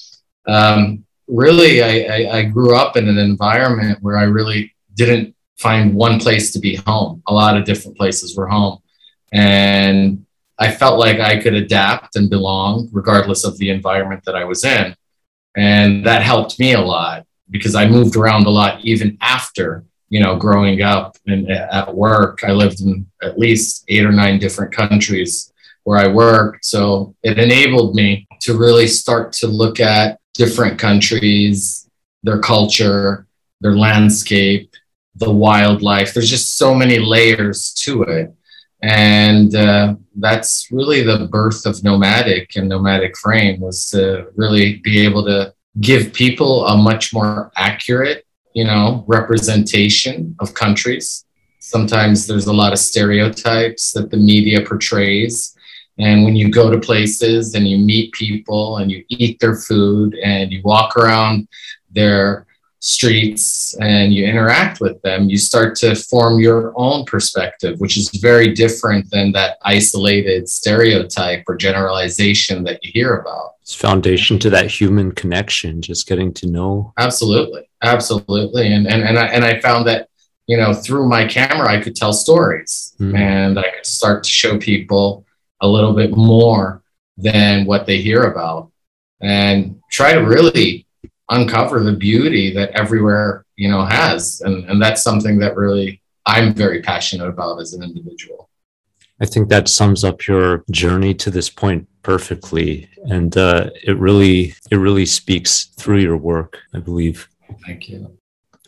[0.47, 5.95] um, really, I, I, I grew up in an environment where I really didn't find
[5.95, 7.23] one place to be home.
[7.27, 8.79] A lot of different places were home.
[9.33, 10.25] And
[10.59, 14.65] I felt like I could adapt and belong regardless of the environment that I was
[14.65, 14.95] in.
[15.57, 20.21] And that helped me a lot because I moved around a lot even after, you
[20.21, 22.45] know, growing up and at work.
[22.45, 25.53] I lived in at least eight or nine different countries
[25.85, 26.65] where I worked.
[26.65, 31.89] So it enabled me to really start to look at different countries,
[32.23, 33.27] their culture,
[33.61, 34.71] their landscape,
[35.17, 36.13] the wildlife.
[36.13, 38.35] There's just so many layers to it.
[38.83, 45.05] And uh, that's really the birth of Nomadic and Nomadic Frame was to really be
[45.05, 51.25] able to give people a much more accurate, you know, representation of countries.
[51.61, 55.57] Sometimes there's a lot of stereotypes that the media portrays.
[55.99, 60.15] And when you go to places and you meet people and you eat their food
[60.17, 61.47] and you walk around
[61.93, 62.47] their
[62.81, 68.11] streets and you interact with them, you start to form your own perspective, which is
[68.21, 73.53] very different than that isolated stereotype or generalization that you hear about.
[73.63, 76.93] It's foundation to that human connection, just getting to know.
[76.99, 77.63] Absolutely.
[77.83, 78.73] Absolutely.
[78.73, 80.09] And and and I and I found that,
[80.47, 83.17] you know, through my camera I could tell stories mm.
[83.17, 85.25] and I could start to show people
[85.65, 86.83] a little bit more
[87.17, 88.71] than what they hear about
[89.23, 90.87] and try to really
[91.31, 94.43] uncover the beauty that everywhere you know has.
[94.45, 98.51] And and that's something that really i'm very passionate about as an individual.
[99.21, 102.89] I think that sums up your journey to this point perfectly.
[103.05, 107.29] And uh, it really it really speaks through your work i believe.
[107.67, 108.19] Thank you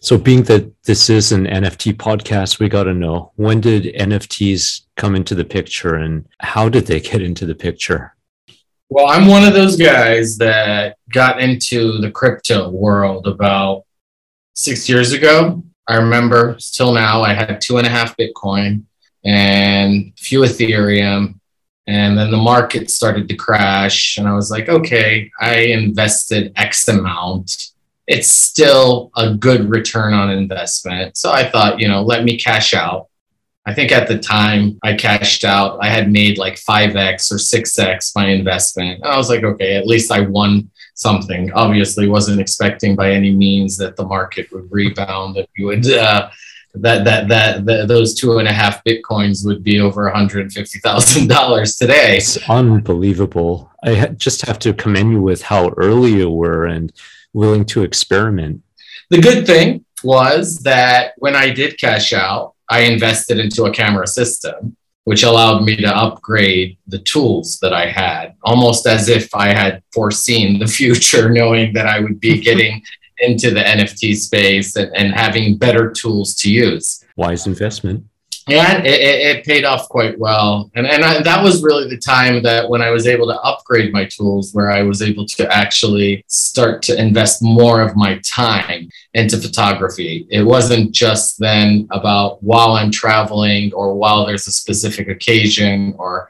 [0.07, 4.83] So, being that this is an NFT podcast, we got to know when did NFTs
[4.97, 8.15] come into the picture and how did they get into the picture?
[8.89, 13.83] Well, I'm one of those guys that got into the crypto world about
[14.55, 15.65] six years ago.
[15.89, 18.85] I remember still now, I had two and a half Bitcoin
[19.25, 21.41] and a few Ethereum.
[21.89, 24.19] And then the market started to crash.
[24.19, 27.73] And I was like, okay, I invested X amount.
[28.07, 31.17] It's still a good return on investment.
[31.17, 33.09] So I thought, you know, let me cash out.
[33.69, 38.13] I think at the time I cashed out, I had made like 5x or 6x
[38.15, 39.01] my investment.
[39.03, 41.53] And I was like, okay, at least I won something.
[41.53, 45.91] Obviously, wasn't expecting by any means that the market would rebound, that we would.
[45.91, 46.31] Uh,
[46.81, 50.53] that, that that that those two and a half bitcoins would be over one hundred
[50.53, 52.19] fifty thousand dollars today.
[52.19, 53.73] It's unbelievable.
[53.83, 56.93] I just have to commend you with how early you were and
[57.37, 58.63] willing to experiment.
[59.11, 64.07] The good thing was that when I did cash out, I invested into a camera
[64.07, 69.49] system, which allowed me to upgrade the tools that I had, almost as if I
[69.53, 72.83] had foreseen the future, knowing that I would be getting
[73.19, 77.05] into the NFT space and, and having better tools to use.
[77.17, 78.05] Wise investment.
[78.49, 80.71] Yeah, it, it, paid off quite well.
[80.77, 83.93] And, and I, that was really the time that when I was able to upgrade
[83.93, 88.89] my tools, where I was able to actually start to invest more of my time
[89.15, 90.29] into photography.
[90.31, 96.29] It wasn't just then about while I'm traveling or while there's a specific occasion or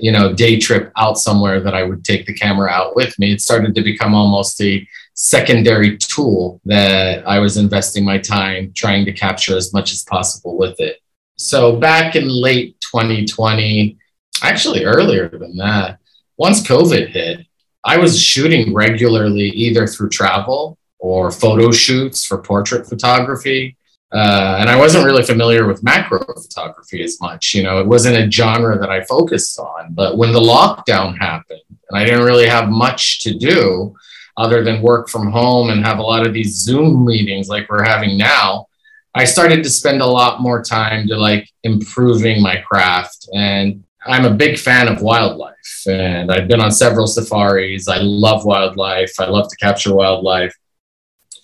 [0.00, 3.32] you know day trip out somewhere that I would take the camera out with me.
[3.32, 9.04] It started to become almost a secondary tool that I was investing my time trying
[9.04, 11.02] to capture as much as possible with it.
[11.36, 13.96] So back in late 2020,
[14.42, 15.98] actually earlier than that,
[16.36, 17.46] once COVID hit,
[17.84, 23.76] I was shooting regularly either through travel or photo shoots for portrait photography.
[24.12, 27.54] Uh, and I wasn't really familiar with macro photography as much.
[27.54, 29.94] You know, it wasn't a genre that I focused on.
[29.94, 33.94] But when the lockdown happened and I didn't really have much to do
[34.36, 37.82] other than work from home and have a lot of these Zoom meetings like we're
[37.82, 38.66] having now,
[39.14, 43.28] I started to spend a lot more time to like improving my craft.
[43.34, 45.82] And I'm a big fan of wildlife.
[45.86, 47.88] And I've been on several safaris.
[47.88, 49.12] I love wildlife.
[49.20, 50.56] I love to capture wildlife.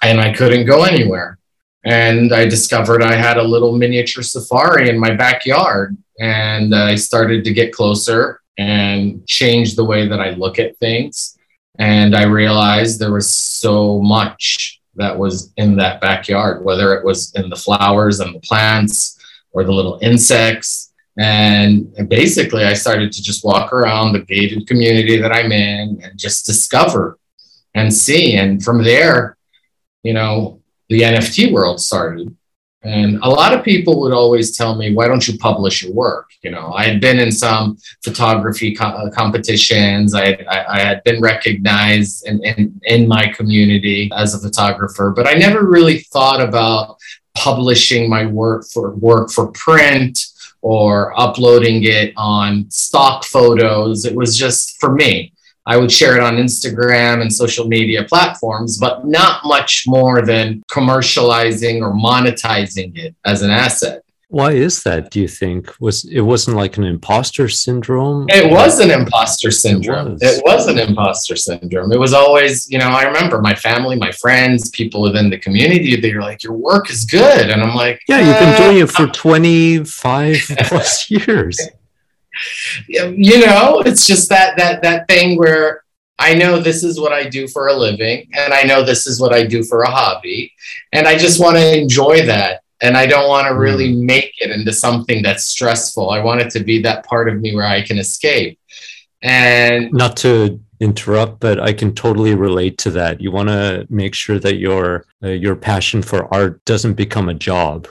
[0.02, 1.38] And I couldn't go anywhere.
[1.84, 5.96] And I discovered I had a little miniature safari in my backyard.
[6.18, 11.38] And I started to get closer and change the way that I look at things.
[11.78, 17.32] And I realized there was so much that was in that backyard, whether it was
[17.34, 19.18] in the flowers and the plants
[19.52, 20.92] or the little insects.
[21.16, 26.16] And, basically, I started to just walk around the gated community that I'm in and
[26.16, 27.18] just discover
[27.74, 28.36] and see.
[28.36, 29.36] And from there,
[30.04, 32.36] you know, the NFT world started.
[32.82, 36.30] And a lot of people would always tell me, why don't you publish your work?
[36.42, 40.14] You know, I had been in some photography co- uh, competitions.
[40.14, 45.26] I, I, I, had been recognized in, in, in my community as a photographer, but
[45.26, 46.98] I never really thought about
[47.34, 50.26] publishing my work for work for print
[50.62, 54.04] or uploading it on stock photos.
[54.04, 55.32] It was just for me.
[55.68, 60.62] I would share it on Instagram and social media platforms, but not much more than
[60.70, 64.02] commercializing or monetizing it as an asset.
[64.30, 65.10] Why is that?
[65.10, 68.26] Do you think was it wasn't like an imposter syndrome?
[68.28, 70.08] It was an imposter syndrome.
[70.08, 70.22] It was.
[70.22, 70.66] it was.
[70.68, 71.92] an imposter syndrome.
[71.92, 75.98] It was always, you know, I remember my family, my friends, people within the community.
[75.98, 78.90] They're like, "Your work is good," and I'm like, "Yeah, you've been uh, doing it
[78.90, 81.58] for 25 plus years."
[82.88, 85.84] you know, it's just that that that thing where
[86.18, 89.20] I know this is what I do for a living, and I know this is
[89.20, 90.52] what I do for a hobby,
[90.92, 92.62] and I just want to enjoy that.
[92.80, 94.04] And I don't want to really mm.
[94.04, 96.10] make it into something that's stressful.
[96.10, 98.56] I want it to be that part of me where I can escape.
[99.20, 103.20] And not to interrupt, but I can totally relate to that.
[103.20, 107.34] You want to make sure that your uh, your passion for art doesn't become a
[107.34, 107.88] job.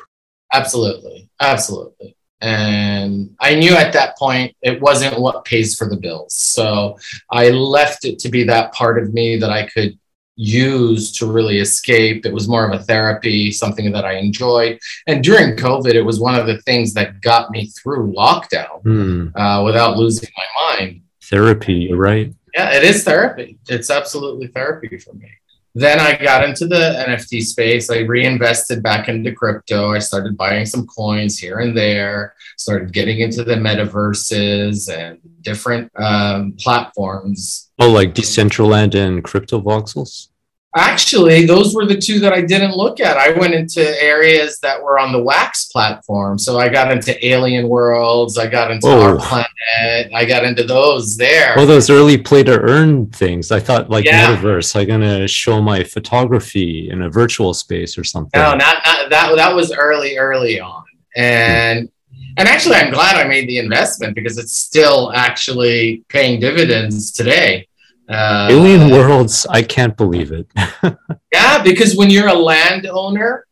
[0.53, 2.16] Absolutely, absolutely.
[2.41, 6.33] And I knew at that point it wasn't what pays for the bills.
[6.33, 6.97] So
[7.31, 9.97] I left it to be that part of me that I could
[10.37, 12.25] use to really escape.
[12.25, 14.79] It was more of a therapy, something that I enjoyed.
[15.07, 19.31] And during COVID, it was one of the things that got me through lockdown mm.
[19.35, 21.01] uh, without losing my mind.
[21.23, 22.33] Therapy, right?
[22.53, 23.57] Yeah, it is therapy.
[23.67, 25.29] It's absolutely therapy for me.
[25.77, 27.91] Then I got into the NFT space.
[27.91, 29.93] I reinvested back into crypto.
[29.93, 35.91] I started buying some coins here and there, started getting into the metaverses and different
[35.95, 37.69] um, platforms.
[37.77, 40.29] Oh, like Decentraland and CryptoVoxels?
[40.77, 43.17] Actually, those were the two that I didn't look at.
[43.17, 46.37] I went into areas that were on the Wax platform.
[46.37, 49.01] So I got into Alien Worlds, I got into Whoa.
[49.01, 51.55] Our Planet, I got into those there.
[51.57, 53.51] Oh, those early play to earn things.
[53.51, 54.35] I thought like Yeah.
[54.35, 54.75] metaverse.
[54.79, 58.39] I'm gonna show my photography in a virtual space or something.
[58.39, 59.35] No, not, not that.
[59.35, 60.83] That was early, early on,
[61.15, 61.89] and
[62.37, 67.67] and actually, I'm glad I made the investment because it's still actually paying dividends today.
[68.09, 69.45] Uh, Alien Worlds.
[69.49, 70.47] I can't believe it.
[71.33, 73.45] Yeah, because when you're a landowner,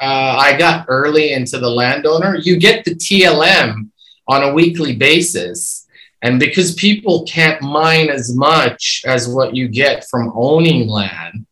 [0.00, 2.36] uh, I got early into the landowner.
[2.36, 3.88] You get the TLM
[4.28, 5.86] on a weekly basis.
[6.22, 11.46] And because people can't mine as much as what you get from owning land,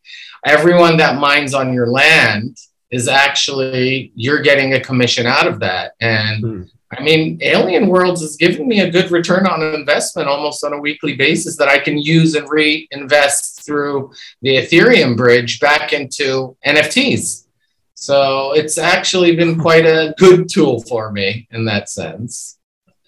[0.45, 2.57] everyone that mines on your land
[2.93, 5.95] is actually, you're getting a commission out of that.
[6.01, 6.63] And Hmm.
[6.93, 10.81] I mean, Alien Worlds is giving me a good return on investment almost on a
[10.81, 14.13] weekly basis that I can use and reinvest through
[14.43, 17.47] the Ethereum bridge back into NFTs.
[17.95, 22.59] So it's actually been quite a good tool for me in that sense.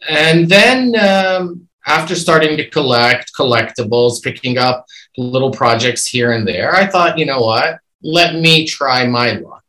[0.08, 6.72] And then um, after starting to collect collectibles, picking up little projects here and there,
[6.74, 7.78] I thought, you know what?
[8.02, 9.61] Let me try my luck.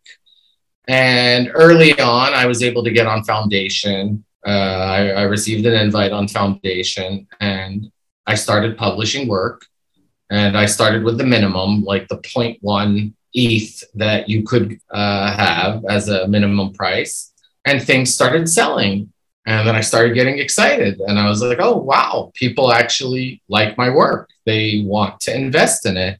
[0.88, 4.24] And early on, I was able to get on Foundation.
[4.46, 7.92] Uh, I, I received an invite on Foundation and
[8.26, 9.66] I started publishing work.
[10.30, 15.86] And I started with the minimum, like the 0.1 ETH that you could uh, have
[15.90, 17.32] as a minimum price.
[17.66, 19.14] And things started selling.
[19.46, 21.00] And then I started getting excited.
[21.02, 24.30] And I was like, oh, wow, people actually like my work.
[24.46, 26.20] They want to invest in it.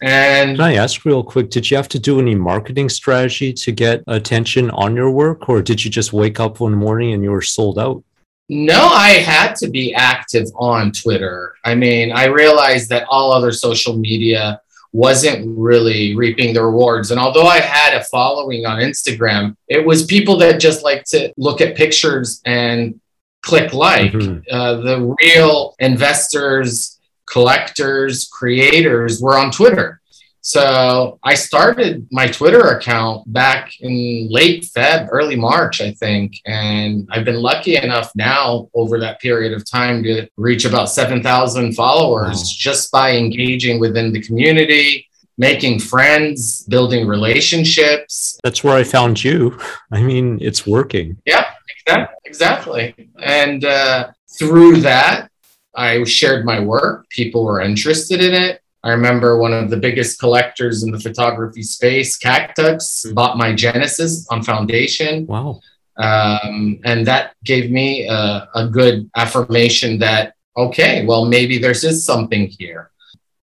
[0.00, 1.50] And Can I ask real quick?
[1.50, 5.60] Did you have to do any marketing strategy to get attention on your work, or
[5.60, 8.02] did you just wake up one morning and you were sold out?
[8.48, 11.54] No, I had to be active on Twitter.
[11.64, 14.60] I mean, I realized that all other social media
[14.92, 17.10] wasn't really reaping the rewards.
[17.10, 21.32] And although I had a following on Instagram, it was people that just like to
[21.36, 22.98] look at pictures and
[23.42, 24.12] click like.
[24.12, 24.42] Mhm.
[24.50, 26.97] Uh, the real investors,
[27.32, 30.00] collectors, creators were on Twitter.
[30.40, 36.36] So I started my Twitter account back in late Feb, early March, I think.
[36.46, 41.74] And I've been lucky enough now over that period of time to reach about 7,000
[41.74, 42.44] followers Wow.
[42.56, 45.06] just by engaging within the community,
[45.36, 48.38] making friends, building relationships.
[48.42, 49.58] That's where I found you.
[49.92, 51.18] I mean, it's working.
[51.26, 52.94] Exact- Exactly.
[53.22, 55.30] And uh, through that,
[55.74, 57.08] I shared my work.
[57.10, 58.60] People were interested in it.
[58.84, 64.26] I remember one of the biggest collectors in the photography space, Cactus, bought my Genesis
[64.30, 65.26] on Foundation.
[65.26, 65.60] Wow.
[65.96, 72.06] Um, and that gave me a, a good affirmation that, okay, well, maybe there's just
[72.06, 72.90] something here.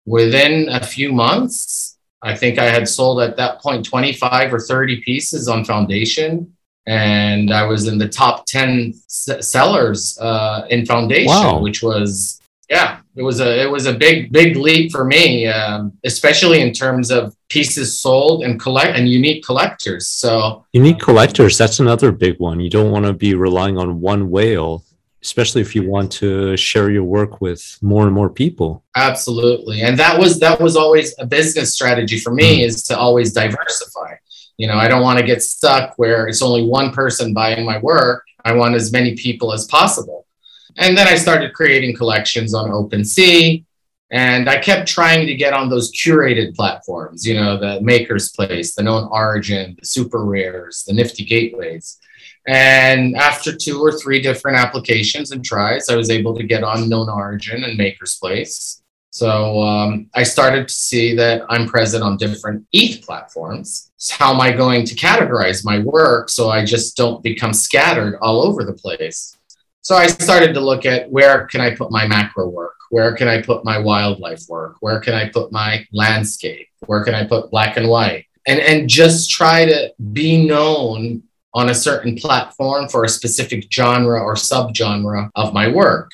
[0.05, 5.01] Within a few months, I think I had sold at that point 25 or 30
[5.01, 6.55] pieces on Foundation.
[6.87, 11.59] And I was in the top 10 s- sellers uh, in Foundation, Wow.
[11.59, 15.91] which was, yeah, it was a it was a big big leap for me, um,
[16.03, 20.07] especially in terms of pieces sold and collect and unique collectors.
[20.07, 22.59] So Unique collectors, that's another big one.
[22.59, 24.83] You don't want to be relying on one whale,
[25.23, 28.83] especially if you want to share your work with more and more people.
[28.95, 29.81] Absolutely.
[29.81, 34.13] And that was that was always a business strategy for me is to always diversify.
[34.59, 37.79] You know, I don't want to get stuck where it's only one person buying my
[37.79, 38.25] work.
[38.43, 40.27] I want as many people as possible.
[40.75, 43.63] And then I started creating collections on OpenSea
[44.11, 48.75] and I kept trying to get on those curated platforms, you know, the Maker's Place,
[48.75, 51.97] the Known Origin, the Super Rares, the Nifty Gateways.
[52.45, 56.89] And after two or three different applications and tries, I was able to get on
[56.89, 58.78] Known Origin and Maker's Place.
[59.11, 63.91] So um, I started to see that I'm present on different ETH platforms.
[63.97, 68.17] So how am I going to categorize my work so I just don't become scattered
[68.21, 69.35] all over the place?
[69.81, 72.75] So I started to look at where can I put my macro work?
[72.91, 74.77] Where can I put my wildlife work?
[74.81, 76.67] Where can I put my landscape?
[76.85, 78.25] Where can I put black and white?
[78.47, 84.21] And, and just try to be known on a certain platform for a specific genre
[84.21, 86.11] or subgenre of my work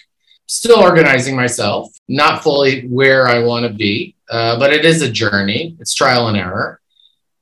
[0.48, 5.12] still organizing myself, not fully where I want to be, uh, but it is a
[5.12, 5.76] journey.
[5.80, 6.80] It's trial and error.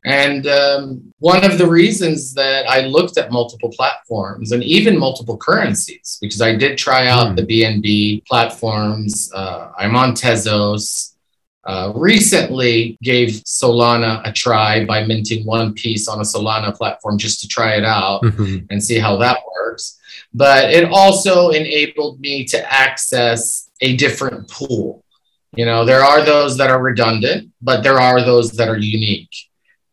[0.05, 5.37] And um, one of the reasons that I looked at multiple platforms and even multiple
[5.37, 7.35] currencies, because I did try out Hmm.
[7.35, 11.12] the BNB platforms, uh, I'm on Tezos.
[11.65, 17.39] Uh, recently gave Solana a try by minting one piece on a Solana platform just
[17.41, 18.65] to try it out Mhm.
[18.69, 19.97] and see how that works.
[20.33, 25.03] But it also enabled me to access a different pool.
[25.55, 29.33] You know, there are those that are redundant, but there are those that are unique.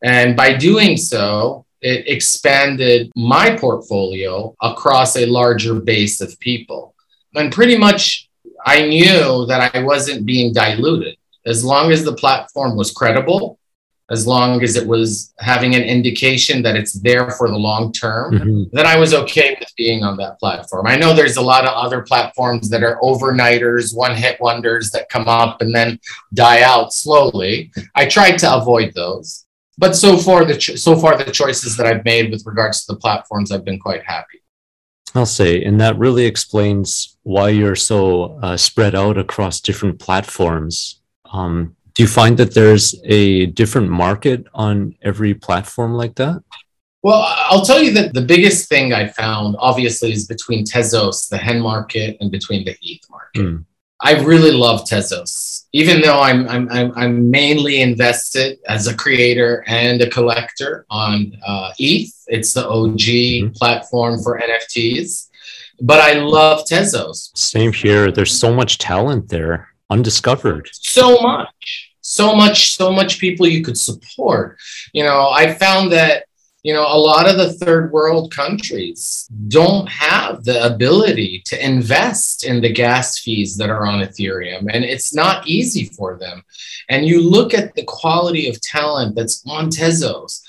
[0.02, 6.94] And by doing so, it expanded my portfolio across a larger base of people.
[7.34, 8.28] And pretty much
[8.66, 11.16] I knew that I wasn't being diluted.
[11.46, 13.58] As long as the platform was credible,
[14.10, 18.34] as long as it was having an indication that it's there for the long term,
[18.34, 18.62] mm-hmm.
[18.72, 20.86] then I was okay with being on that platform.
[20.88, 25.08] I know there's a lot of other platforms that are overnighters, one hit wonders that
[25.08, 26.00] come up and then
[26.34, 27.70] die out slowly.
[27.94, 29.46] I tried to avoid those.
[29.78, 32.92] But so far, the cho- so far the choices that I've made with regards to
[32.92, 34.42] the platforms, I've been quite happy.
[35.14, 40.99] I'll say, and that really explains why you're so uh, spread out across different platforms.
[41.32, 46.42] Um, do you find that there's a different market on every platform like that?
[47.02, 51.38] Well, I'll tell you that the biggest thing I found, obviously, is between Tezos, the
[51.38, 53.42] hen market, and between the ETH market.
[53.42, 53.64] Mm.
[54.02, 59.62] I really love Tezos, even though I'm, I'm, I'm, I'm, mainly invested as a creator
[59.66, 62.10] and a collector on uh, ETH.
[62.28, 63.52] It's the OG mm-hmm.
[63.52, 65.28] platform for NFTs,
[65.82, 67.36] but I love Tezos.
[67.36, 68.10] Same here.
[68.10, 70.70] There's so much talent there, undiscovered.
[70.72, 74.58] So much, so much, so much people you could support.
[74.92, 76.24] You know, I found that
[76.62, 82.44] you know, a lot of the third world countries don't have the ability to invest
[82.44, 86.42] in the gas fees that are on Ethereum, and it's not easy for them.
[86.90, 90.42] And you look at the quality of talent that's on Tezos,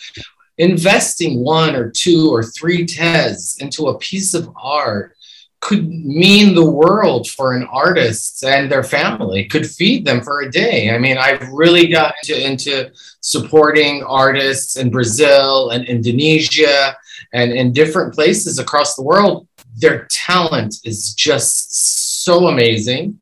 [0.58, 5.16] investing one or two or three Tez into a piece of art
[5.62, 10.52] could mean the world for an artist and their family could feed them for a
[10.52, 10.90] day.
[10.90, 12.92] I mean i've really got into, into
[13.22, 16.98] supporting artists in brazil and indonesia
[17.32, 19.48] and in different places across the world.
[19.78, 23.20] Their talent is just so amazing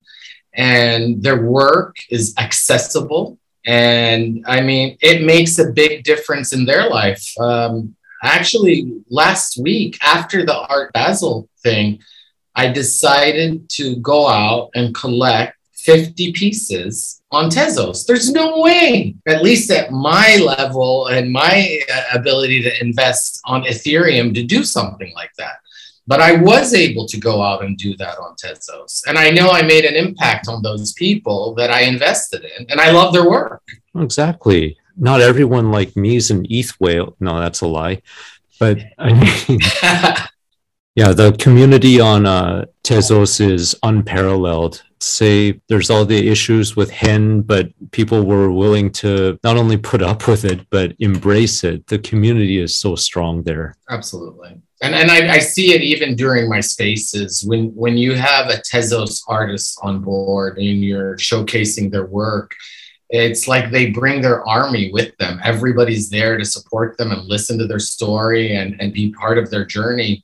[0.56, 3.38] and their work is accessible.
[3.66, 7.38] And i mean it makes a big difference in their life.
[7.38, 12.00] Um, actually last week after the art basel thing
[12.60, 18.06] I decided to go out and collect 50 pieces on Tezos.
[18.06, 23.64] There's no way, at least at my level and my uh, ability to invest on
[23.64, 25.60] Ethereum, to do something like that.
[26.06, 29.08] But I was able to go out and do that on Tezos.
[29.08, 32.82] And I know I made an impact on those people that I invested in, and
[32.82, 33.64] I love their work.
[33.96, 34.76] Exactly.
[34.98, 37.16] Not everyone like me is an ETH whale.
[37.22, 38.02] No, that's a lie.
[38.60, 39.60] But I mean,
[40.96, 44.84] Yeah, the community on uh, Tezos is unparalleled.
[45.00, 50.02] Say there's all the issues with Hen, but people were willing to not only put
[50.02, 51.88] up with it, but embrace it.
[51.88, 53.78] The community is so strong there.
[53.90, 54.62] Absolutely.
[54.82, 58.58] And, and I, I see it even during my spaces when, when you have a
[58.58, 62.56] Tezos artist on board and you're showcasing their work,
[63.10, 65.40] it's like they bring their army with them.
[65.44, 69.50] Everybody's there to support them and listen to their story and, and be part of
[69.50, 70.24] their journey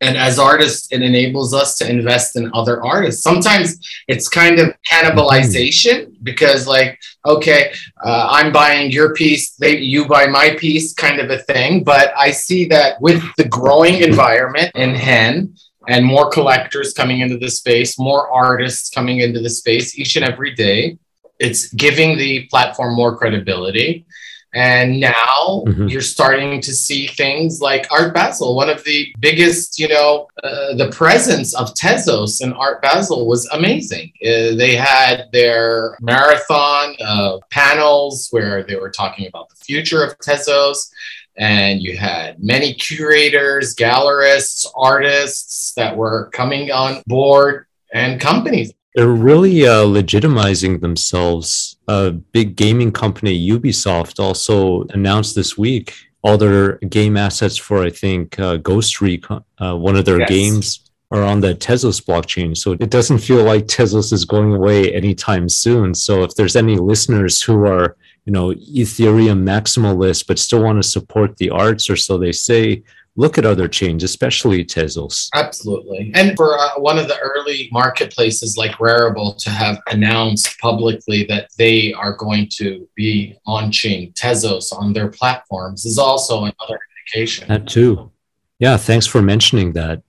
[0.00, 3.22] and as artists it enables us to invest in other artists.
[3.22, 3.78] Sometimes
[4.08, 7.72] it's kind of cannibalization because like okay
[8.04, 11.84] uh, i'm buying your piece they you buy my piece kind of a thing.
[11.84, 15.54] But i see that with the growing environment in hen
[15.86, 20.24] and more collectors coming into the space more artists coming into the space each and
[20.24, 20.98] every day
[21.38, 24.06] it's giving the platform more credibility
[24.54, 25.88] and now mm-hmm.
[25.88, 28.54] you're starting to see things like Art Basel.
[28.54, 33.46] One of the biggest, you know, uh, the presence of Tezos in Art Basel was
[33.46, 34.12] amazing.
[34.22, 40.16] Uh, they had their marathon uh, panels where they were talking about the future of
[40.18, 40.88] Tezos.
[41.36, 49.08] And you had many curators, gallerists, artists that were coming on board and companies they're
[49.08, 51.76] really uh, legitimizing themselves.
[51.88, 57.90] A big gaming company, Ubisoft, also announced this week all their game assets for, I
[57.90, 60.28] think, uh, Ghost Recon, uh, one of their yes.
[60.30, 62.56] games, are on the Tezos blockchain.
[62.56, 65.94] So it doesn't feel like Tezos is going away anytime soon.
[65.94, 70.88] So if there's any listeners who are, you know, Ethereum maximalists but still want to
[70.88, 72.82] support the arts, or so they say,
[73.16, 75.28] look at other chains, especially Tezos.
[75.34, 76.10] Absolutely.
[76.14, 81.48] And for uh, one of the early marketplaces like Rarible to have announced publicly that
[81.56, 87.48] they are going to be launching Tezos on their platforms is also another indication.
[87.48, 88.10] That too.
[88.58, 90.02] Yeah, thanks for mentioning that.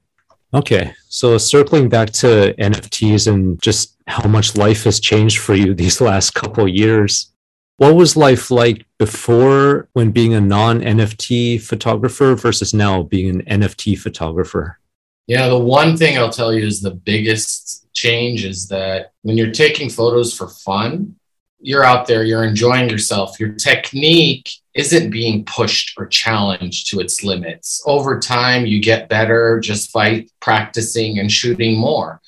[0.54, 5.74] Okay, so circling back to NFTs and just how much life has changed for you
[5.76, 7.32] these last couple years.
[7.78, 13.62] What was life like before when being a non NFT photographer versus now being an
[13.62, 14.80] NFT photographer?
[15.28, 19.52] Yeah, the one thing I'll tell you is the biggest change is that when you're
[19.52, 21.16] taking photos for fun,
[21.60, 23.40] you're out there, you're enjoying yourself.
[23.40, 27.82] Your technique isn't being pushed or challenged to its limits.
[27.86, 32.22] Over time, you get better just by practicing and shooting more.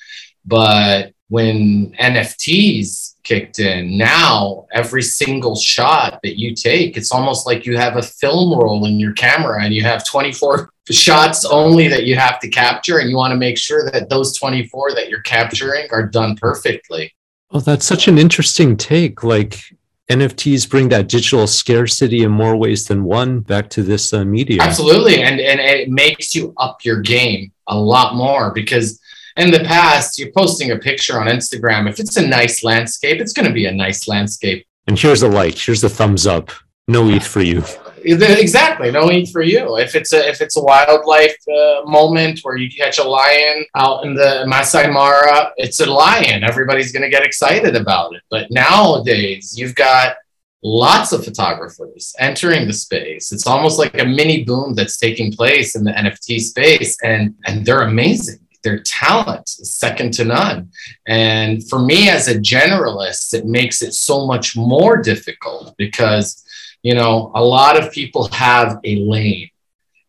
[0.44, 7.66] But when NFTs kicked in, now every single shot that you take, it's almost like
[7.66, 12.04] you have a film roll in your camera and you have 24 shots only that
[12.04, 12.98] you have to capture.
[12.98, 17.14] And you want to make sure that those 24 that you're capturing are done perfectly.
[17.50, 19.22] Oh, that's such an interesting take.
[19.22, 19.62] Like
[20.10, 24.62] NFTs bring that digital scarcity in more ways than one back to this uh, media.
[24.62, 29.00] Absolutely, and and it makes you up your game a lot more because
[29.38, 31.88] in the past you're posting a picture on Instagram.
[31.88, 34.66] If it's a nice landscape, it's going to be a nice landscape.
[34.86, 35.56] And here's a like.
[35.56, 36.50] Here's a thumbs up.
[36.88, 37.62] No eat for you.
[38.02, 39.76] Exactly, no eat for you.
[39.76, 44.04] If it's a if it's a wildlife uh, moment where you catch a lion out
[44.04, 46.44] in the Masai Mara, it's a lion.
[46.44, 48.22] Everybody's going to get excited about it.
[48.30, 50.16] But nowadays, you've got
[50.62, 53.32] lots of photographers entering the space.
[53.32, 57.66] It's almost like a mini boom that's taking place in the NFT space, and and
[57.66, 58.38] they're amazing.
[58.68, 60.70] Their talent is second to none.
[61.06, 66.44] And for me as a generalist, it makes it so much more difficult because
[66.82, 69.50] you know, a lot of people have a lane.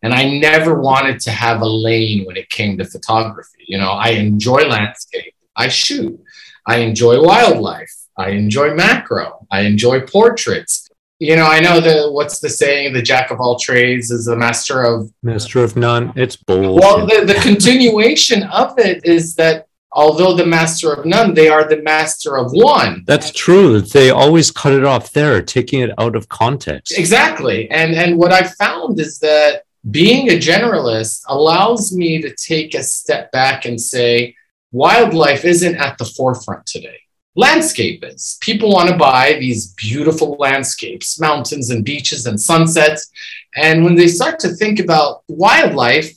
[0.01, 3.65] And I never wanted to have a lane when it came to photography.
[3.67, 6.17] You know, I enjoy landscape, I shoot,
[6.65, 10.88] I enjoy wildlife, I enjoy macro, I enjoy portraits.
[11.19, 14.37] You know, I know the what's the saying, the jack of all trades is the
[14.37, 16.13] master of master of none.
[16.15, 16.81] It's bullshit.
[16.81, 21.67] Well, the, the continuation of it is that although the master of none, they are
[21.67, 23.03] the master of one.
[23.05, 23.81] That's true.
[23.81, 26.97] They always cut it off there, taking it out of context.
[26.97, 27.69] Exactly.
[27.69, 32.83] And and what I found is that being a generalist allows me to take a
[32.83, 34.35] step back and say,
[34.71, 36.99] wildlife isn't at the forefront today.
[37.39, 38.37] Landscape is.
[38.41, 43.09] People want to buy these beautiful landscapes, mountains and beaches and sunsets.
[43.55, 46.11] And when they start to think about wildlife,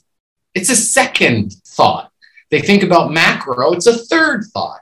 [0.52, 2.12] it's a second thought
[2.52, 4.80] they think about macro, it's a third thought.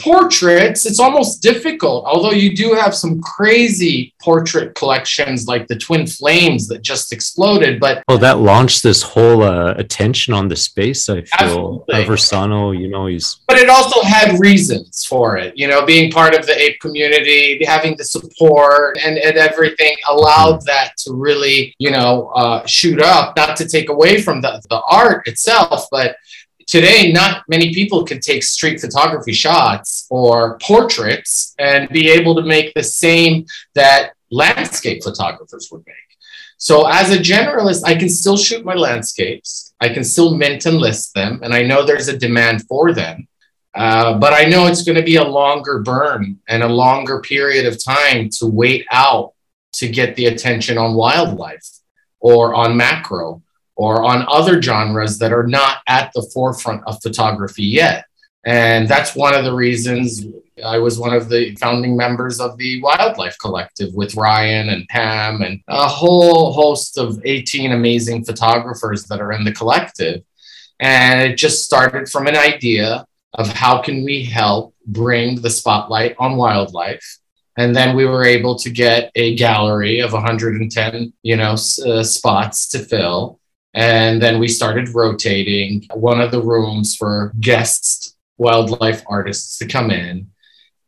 [0.00, 6.06] Portraits, it's almost difficult, although you do have some crazy portrait collections like the Twin
[6.06, 7.80] Flames that just exploded.
[7.80, 11.08] But oh, that launched this whole uh, attention on the space.
[11.08, 13.40] I feel Aversano, you know, he's.
[13.46, 15.56] But it also had reasons for it.
[15.56, 20.56] You know, being part of the ape community, having the support, and, and everything allowed
[20.56, 20.66] mm-hmm.
[20.66, 23.36] that to really, you know, uh, shoot up.
[23.36, 26.16] Not to take away from the the art itself, but
[26.70, 32.42] today not many people can take street photography shots or portraits and be able to
[32.42, 33.44] make the same
[33.74, 35.96] that landscape photographers would make.
[36.58, 39.74] So as a generalist i can still shoot my landscapes.
[39.80, 43.26] I can still mint and list them and i know there's a demand for them.
[43.74, 47.66] Uh, but i know it's going to be a longer burn and a longer period
[47.66, 49.32] of time to wait out
[49.72, 51.68] to get the attention on wildlife
[52.20, 53.42] or on macro
[53.80, 58.04] or on other genres that are not at the forefront of photography yet.
[58.44, 60.26] And that's one of the reasons
[60.62, 65.40] I was one of the founding members of the Wildlife Collective with Ryan and Pam
[65.40, 70.24] and a whole host of 18 amazing photographers that are in the collective.
[70.78, 76.16] And it just started from an idea of how can we help bring the spotlight
[76.18, 77.18] on wildlife
[77.56, 82.68] and then we were able to get a gallery of 110 you know uh, spots
[82.68, 83.39] to fill
[83.74, 89.90] and then we started rotating one of the rooms for guest wildlife artists to come
[89.90, 90.28] in.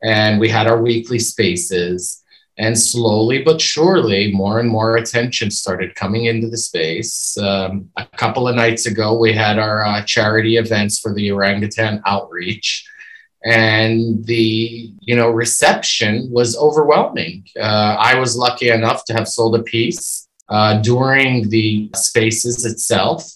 [0.02, 2.18] And we had our weekly spaces.
[2.58, 7.36] And slowly but surely, more and more attention started coming into the space.
[7.38, 12.02] Um, a couple of nights ago, we had our uh, charity events for the orangutan
[12.04, 12.86] outreach
[13.44, 19.56] and the you know reception was overwhelming uh, i was lucky enough to have sold
[19.56, 20.21] a piece
[20.52, 23.32] uh, during the spaces itself.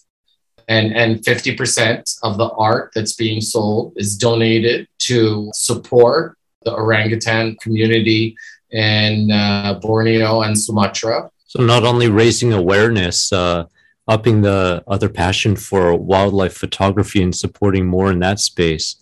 [0.69, 7.57] And, and 50% of the art that's being sold is donated to support the orangutan
[7.63, 8.37] community
[8.71, 11.31] in uh, Borneo and Sumatra.
[11.47, 13.67] So, not only raising awareness, uh,
[14.09, 18.97] upping the other passion for wildlife photography and supporting more in that space,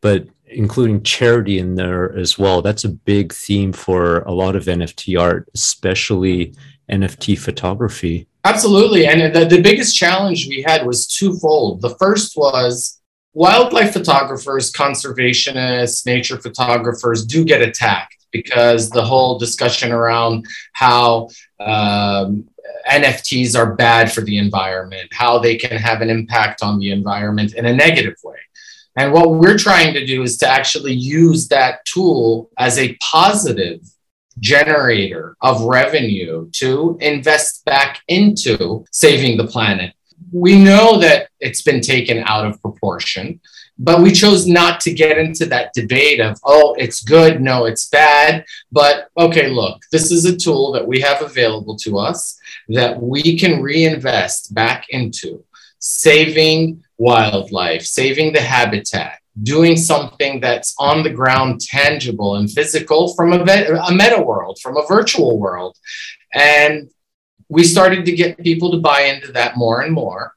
[0.00, 2.62] but including charity in there as well.
[2.62, 6.54] That's a big theme for a lot of NFT art, especially
[6.90, 8.26] NFT photography.
[8.44, 9.06] Absolutely.
[9.06, 11.80] And the, the biggest challenge we had was twofold.
[11.80, 13.00] The first was
[13.32, 21.28] wildlife photographers, conservationists, nature photographers do get attacked because the whole discussion around how
[21.60, 22.44] um,
[22.88, 27.54] NFTs are bad for the environment, how they can have an impact on the environment
[27.54, 28.36] in a negative way.
[28.96, 33.80] And what we're trying to do is to actually use that tool as a positive
[34.40, 39.94] generator of revenue to invest back into saving the planet.
[40.32, 43.40] We know that it's been taken out of proportion,
[43.78, 47.88] but we chose not to get into that debate of, oh, it's good, no, it's
[47.88, 48.44] bad.
[48.70, 53.38] But okay, look, this is a tool that we have available to us that we
[53.38, 55.44] can reinvest back into
[55.78, 63.32] saving wildlife, saving the habitat, doing something that's on the ground, tangible and physical from
[63.32, 65.76] a, a meta world, from a virtual world.
[66.32, 66.90] And
[67.48, 70.34] we started to get people to buy into that more and more.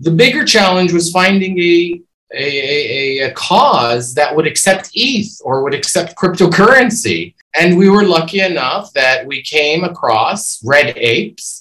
[0.00, 2.00] The bigger challenge was finding a,
[2.32, 7.34] a, a, a cause that would accept ETH or would accept cryptocurrency.
[7.58, 11.57] And we were lucky enough that we came across Red Apes,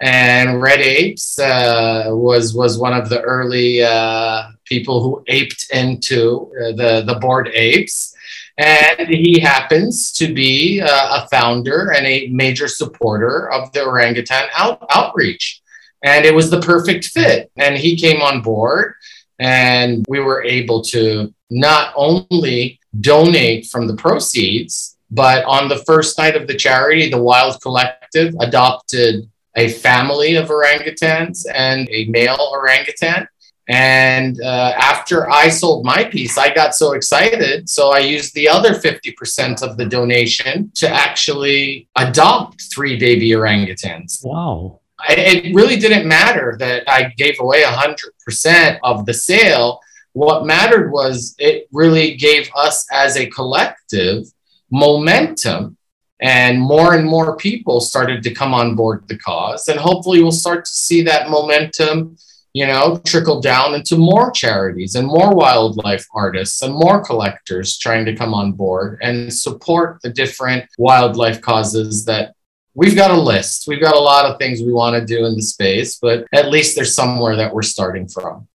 [0.00, 6.52] and Red Apes uh, was was one of the early uh, people who aped into
[6.60, 8.14] uh, the the Bored Apes,
[8.58, 14.48] and he happens to be uh, a founder and a major supporter of the orangutan
[14.54, 15.62] out, outreach,
[16.02, 17.50] and it was the perfect fit.
[17.56, 18.94] And he came on board,
[19.38, 26.18] and we were able to not only donate from the proceeds, but on the first
[26.18, 32.48] night of the charity, the Wild Collective adopted a family of orangutans and a male
[32.52, 33.26] orangutan.
[33.68, 37.68] And uh, after I sold my piece, I got so excited.
[37.68, 44.24] So I used the other 50% of the donation to actually adopt three baby orangutans.
[44.24, 44.80] Wow.
[45.08, 49.80] It really didn't matter that I gave away 100% of the sale.
[50.12, 54.24] What mattered was it really gave us as a collective
[54.70, 55.75] momentum
[56.20, 60.32] and more and more people started to come on board the cause and hopefully we'll
[60.32, 62.16] start to see that momentum
[62.56, 68.06] you know trickle down into more charities and more wildlife artists and more collectors trying
[68.06, 72.32] to come on board and support the different wildlife causes that
[72.74, 73.66] we've got a list.
[73.68, 76.48] We've got a lot of things we want to do in the space but at
[76.48, 78.48] least there's somewhere that we're starting from.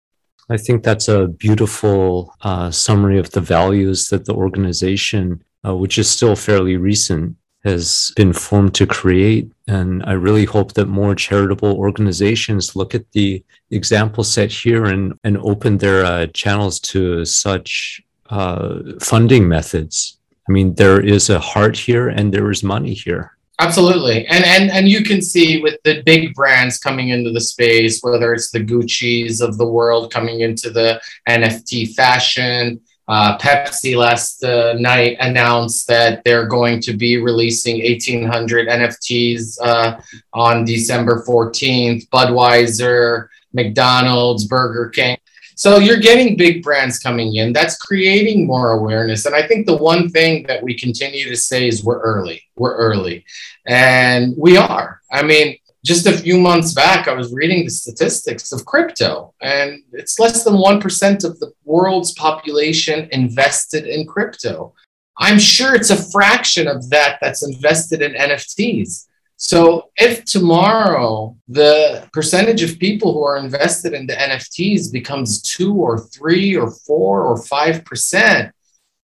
[0.49, 5.99] I think that's a beautiful uh, summary of the values that the organization, uh, which
[5.99, 9.51] is still fairly recent, has been formed to create.
[9.67, 15.19] And I really hope that more charitable organizations look at the example set here and,
[15.25, 18.01] and open their uh, channels to such
[18.31, 20.19] uh, funding methods.
[20.49, 23.37] I mean, there is a heart here and there is money here.
[23.61, 24.27] Absolutely.
[24.27, 28.33] And, and, and you can see with the big brands coming into the space, whether
[28.33, 30.99] it's the Gucci's of the world coming into the
[31.29, 32.81] NFT fashion,
[33.11, 40.01] uh, Pepsi last uh, night announced that they're going to be releasing 1,800 NFTs uh,
[40.33, 42.09] on December 14th.
[42.11, 45.17] Budweiser, McDonald's, Burger King.
[45.57, 47.53] So you're getting big brands coming in.
[47.53, 49.27] That's creating more awareness.
[49.27, 52.45] And I think the one thing that we continue to say is we're early.
[52.55, 53.25] We're early.
[53.67, 55.01] And we are.
[55.11, 59.83] I mean, just a few months back, I was reading the statistics of crypto, and
[59.93, 64.75] it's less than 1% of the world's population invested in crypto.
[65.17, 69.07] I'm sure it's a fraction of that that's invested in NFTs.
[69.37, 75.75] So, if tomorrow the percentage of people who are invested in the NFTs becomes two
[75.75, 78.53] or three or four or five percent,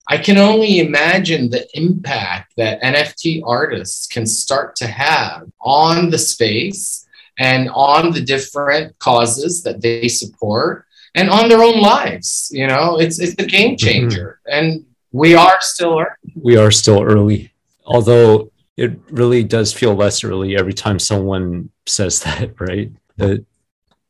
[0.08, 6.18] I can only imagine the impact that NFT artists can start to have on the
[6.18, 7.06] space
[7.38, 12.50] and on the different causes that they support and on their own lives.
[12.52, 13.86] You know, it's it's a game mm-hmm.
[13.86, 14.40] changer.
[14.46, 14.64] Mm-hmm.
[14.64, 16.32] And we are still early.
[16.34, 17.52] We are still early.
[17.86, 22.90] Although it really does feel less early every time someone says that, right?
[23.16, 23.44] That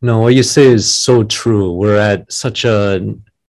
[0.03, 1.73] no, what you say is so true.
[1.73, 3.15] We're at such a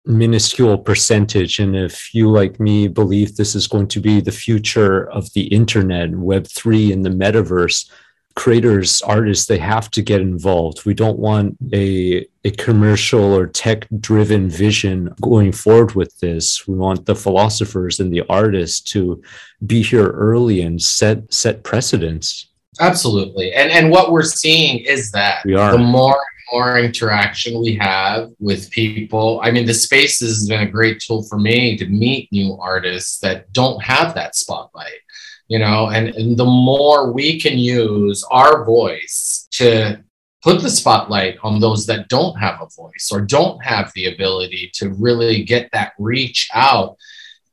[0.09, 1.59] minuscule percentage.
[1.59, 5.43] And if you, like me, believe this is going to be the future of the
[5.49, 7.91] internet, Web3, and the metaverse,
[8.35, 10.87] creators, artists, they have to get involved.
[10.87, 16.67] We don't want a, a commercial or tech driven vision going forward with this.
[16.67, 19.23] We want the philosophers and the artists to
[19.67, 22.47] be here early and set set precedents.
[22.81, 23.53] Absolutely.
[23.53, 25.73] And and what we're seeing is that we are.
[25.73, 26.23] the more
[26.53, 29.41] more interaction we have with people.
[29.43, 33.19] I mean, the space has been a great tool for me to meet new artists
[33.21, 35.01] that don't have that spotlight,
[35.49, 40.03] you know, and, and the more we can use our voice to
[40.43, 44.71] put the spotlight on those that don't have a voice or don't have the ability
[44.75, 46.97] to really get that reach out.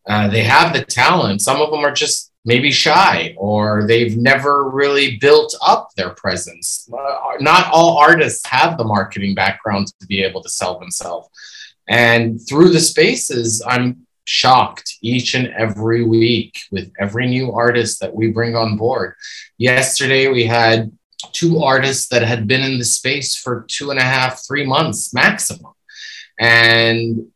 [0.07, 1.41] Uh, they have the talent.
[1.41, 6.87] Some of them are just maybe shy or they've never really built up their presence.
[6.93, 11.27] Uh, not all artists have the marketing background to be able to sell themselves.
[11.87, 18.15] And through the spaces, I'm shocked each and every week with every new artist that
[18.15, 19.15] we bring on board.
[19.57, 20.91] Yesterday, we had
[21.31, 25.13] two artists that had been in the space for two and a half, three months
[25.13, 25.73] maximum.
[26.39, 27.27] And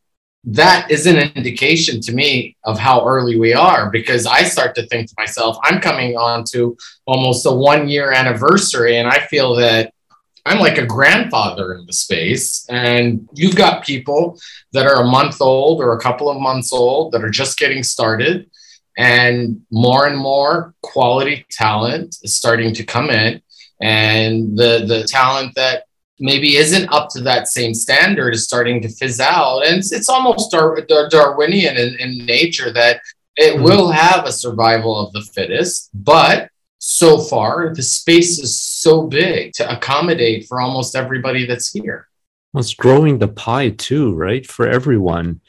[0.46, 4.88] that is an indication to me of how early we are because I start to
[4.88, 9.56] think to myself, I'm coming on to almost a one year anniversary, and I feel
[9.56, 9.94] that
[10.46, 12.66] I'm like a grandfather in the space.
[12.70, 14.40] And you've got people
[14.72, 17.84] that are a month old or a couple of months old that are just getting
[17.84, 18.50] started.
[18.98, 23.42] And more and more quality talent is starting to come in.
[23.82, 25.84] And the, the talent that
[26.20, 29.66] maybe isn't up to that same standard is starting to fizz out.
[29.66, 33.02] And it's, it's almost Dar- Dar- Darwinian in, in, nature that
[33.36, 33.64] it mm-hmm.
[33.64, 36.50] will have a survival of the fittest, but
[36.80, 42.08] so far the space is so big to accommodate for almost everybody that's here.
[42.54, 44.46] Well, it's growing the pie too, right?
[44.46, 45.42] For everyone.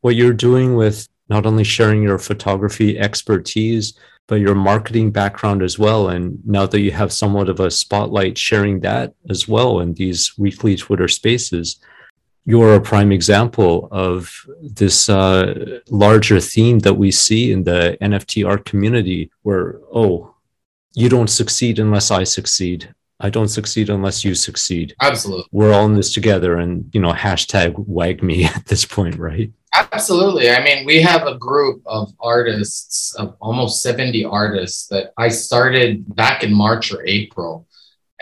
[0.00, 3.94] What you're doing with not only sharing your photography expertise,
[4.26, 6.08] but your marketing background as well.
[6.08, 10.36] And now that you have somewhat of a spotlight sharing that as well in these
[10.36, 11.80] weekly Twitter spaces,
[12.44, 18.46] you're a prime example of this uh, larger theme that we see in the NFT
[18.46, 20.34] art community where, oh,
[20.94, 22.94] you don't succeed unless I succeed.
[23.18, 24.94] I don't succeed unless you succeed.
[25.00, 25.46] Absolutely.
[25.50, 29.50] We're all in this together and, you know, hashtag WAGMI at this point, right?
[29.76, 30.48] Absolutely.
[30.50, 36.14] I mean, we have a group of artists, of almost 70 artists that I started
[36.16, 37.66] back in March or April.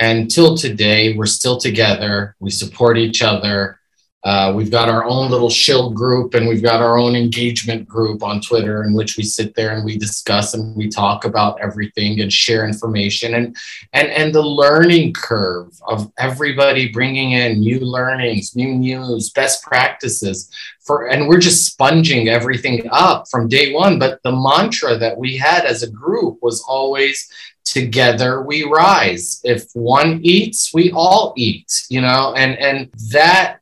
[0.01, 2.35] And till today, we're still together.
[2.41, 3.79] We support each other.
[4.25, 8.23] Uh, we've got our own little shield group and we've got our own engagement group
[8.23, 12.21] on Twitter in which we sit there and we discuss and we talk about everything
[12.21, 13.55] and share information and
[13.93, 20.51] and and the learning curve of everybody bringing in new learnings, new news, best practices
[20.81, 23.99] for and we're just sponging everything up from day one.
[23.99, 27.29] But the mantra that we had as a group was always
[27.65, 33.61] together we rise if one eats we all eat you know and and that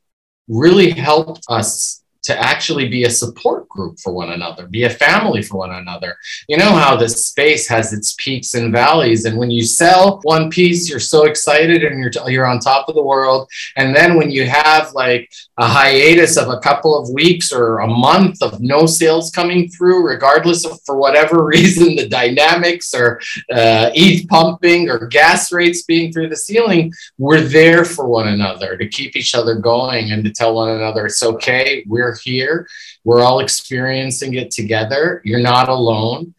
[0.52, 5.42] really helped us to actually be a support group for one another, be a family
[5.42, 6.16] for one another.
[6.48, 10.50] You know how this space has its peaks and valleys, and when you sell one
[10.50, 13.48] piece, you're so excited and you're you're on top of the world.
[13.76, 17.86] And then when you have like a hiatus of a couple of weeks or a
[17.86, 23.20] month of no sales coming through, regardless of for whatever reason the dynamics or
[23.52, 28.76] uh, ETH pumping or gas rates being through the ceiling, we're there for one another
[28.76, 31.84] to keep each other going and to tell one another it's okay.
[31.86, 32.66] We're here.
[33.04, 35.22] We're all experiencing it together.
[35.24, 36.34] You're not alone.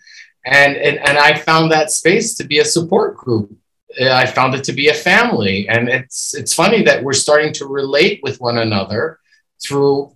[0.45, 3.55] And, and, and I found that space to be a support group.
[3.99, 5.69] Uh, I found it to be a family.
[5.69, 9.19] And it's, it's funny that we're starting to relate with one another
[9.63, 10.13] through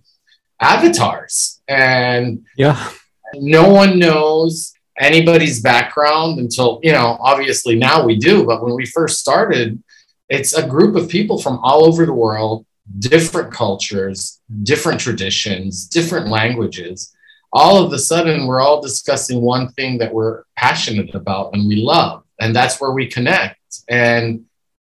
[0.60, 1.60] avatars.
[1.68, 2.90] And yeah,
[3.34, 8.44] no one knows anybody's background until, you know, obviously now we do.
[8.44, 9.82] But when we first started,
[10.28, 12.66] it's a group of people from all over the world
[12.98, 17.14] different cultures, different traditions, different languages,
[17.52, 21.76] all of a sudden we're all discussing one thing that we're passionate about and we
[21.76, 22.24] love.
[22.40, 23.58] And that's where we connect.
[23.88, 24.44] And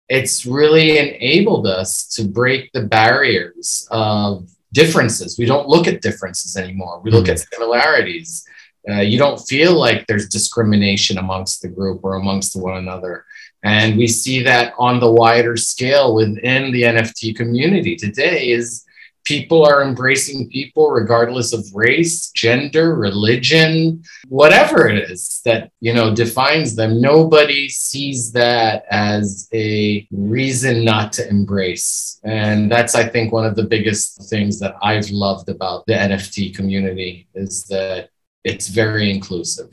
[0.09, 5.37] it's really enabled us to break the barriers of differences.
[5.39, 7.33] We don't look at differences anymore, we look mm-hmm.
[7.33, 8.45] at similarities.
[8.89, 13.25] Uh, you don't feel like there's discrimination amongst the group or amongst one another.
[13.63, 18.85] And we see that on the wider scale within the NFT community today is
[19.23, 26.13] people are embracing people regardless of race, gender, religion, whatever it is that, you know,
[26.13, 27.01] defines them.
[27.01, 32.19] Nobody sees that as a reason not to embrace.
[32.23, 36.55] And that's I think one of the biggest things that I've loved about the NFT
[36.55, 38.09] community is that
[38.43, 39.69] it's very inclusive.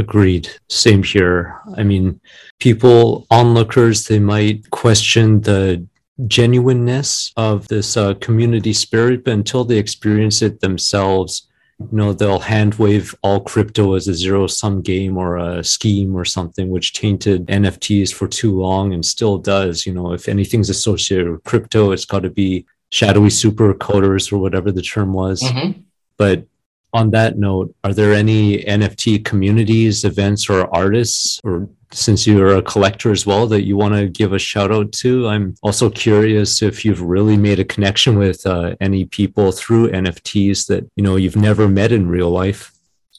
[0.00, 0.48] Agreed.
[0.70, 1.60] Same here.
[1.76, 2.20] I mean,
[2.58, 5.86] people, onlookers, they might question the
[6.26, 11.48] genuineness of this uh, community spirit, but until they experience it themselves,
[11.78, 16.16] you know, they'll hand wave all crypto as a zero sum game or a scheme
[16.16, 19.84] or something, which tainted NFTs for too long and still does.
[19.84, 24.38] You know, if anything's associated with crypto, it's got to be shadowy super coders or
[24.38, 25.42] whatever the term was.
[25.42, 25.80] Mm-hmm.
[26.16, 26.46] But
[26.92, 32.62] on that note, are there any NFT communities, events, or artists, or since you're a
[32.62, 35.28] collector as well, that you want to give a shout out to?
[35.28, 40.66] I'm also curious if you've really made a connection with uh, any people through NFTs
[40.68, 42.72] that you know you've never met in real life.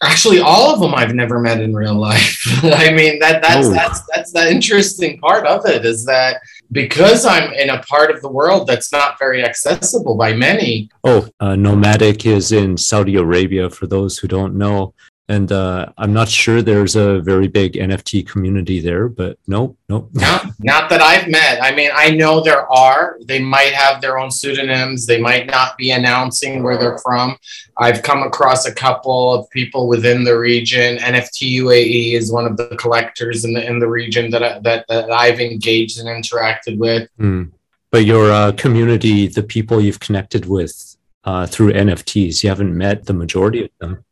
[0.03, 2.41] Actually, all of them I've never met in real life.
[2.63, 3.72] I mean that that's oh.
[3.72, 6.41] that's that's the interesting part of it is that
[6.72, 10.89] because I'm in a part of the world that's not very accessible by many.
[11.03, 14.93] Oh, uh, Nomadic is in Saudi Arabia, for those who don't know.
[15.32, 20.10] And uh, I'm not sure there's a very big NFT community there, but no, no.
[20.12, 21.64] no, not that I've met.
[21.64, 23.18] I mean, I know there are.
[23.24, 25.06] They might have their own pseudonyms.
[25.06, 27.38] They might not be announcing where they're from.
[27.78, 30.98] I've come across a couple of people within the region.
[30.98, 34.86] NFT UAE is one of the collectors in the in the region that I, that,
[34.90, 37.08] that I've engaged and interacted with.
[37.18, 37.54] Mm.
[37.90, 43.06] But your uh, community, the people you've connected with uh, through NFTs, you haven't met
[43.06, 44.04] the majority of them.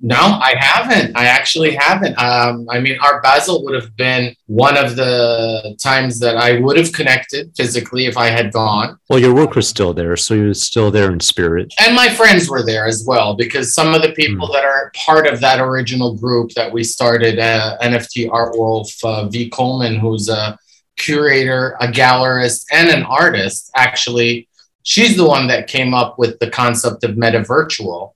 [0.00, 1.16] No, I haven't.
[1.16, 2.18] I actually haven't.
[2.18, 6.76] Um, I mean, Art Basel would have been one of the times that I would
[6.76, 8.98] have connected physically if I had gone.
[9.08, 11.72] Well, your work was still there, so you're still there in spirit.
[11.78, 14.52] And my friends were there as well, because some of the people mm.
[14.52, 19.28] that are part of that original group that we started, uh, NFT Art Wolf, uh,
[19.28, 19.48] V.
[19.50, 20.58] Coleman, who's a
[20.96, 24.48] curator, a gallerist, and an artist, actually,
[24.82, 28.14] she's the one that came up with the concept of meta virtual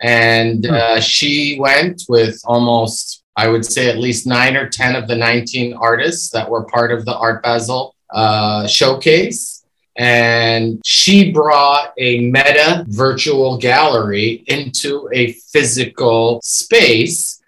[0.00, 0.74] and hmm.
[0.74, 5.16] uh, she went with almost, I would say, at least nine or 10 of the
[5.16, 9.64] 19 artists that were part of the Art Basel uh, showcase.
[9.96, 17.40] And she brought a meta virtual gallery into a physical space.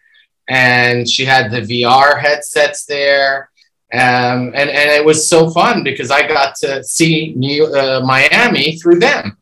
[0.49, 3.51] And she had the VR headsets there.
[3.93, 8.77] Um, and, and it was so fun because I got to see New, uh, Miami
[8.79, 9.39] through them.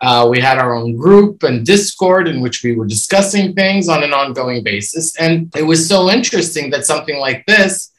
[0.00, 4.02] Uh, we had our own group and Discord in which we were discussing things on
[4.02, 5.16] an ongoing basis.
[5.16, 7.92] And it was so interesting that something like this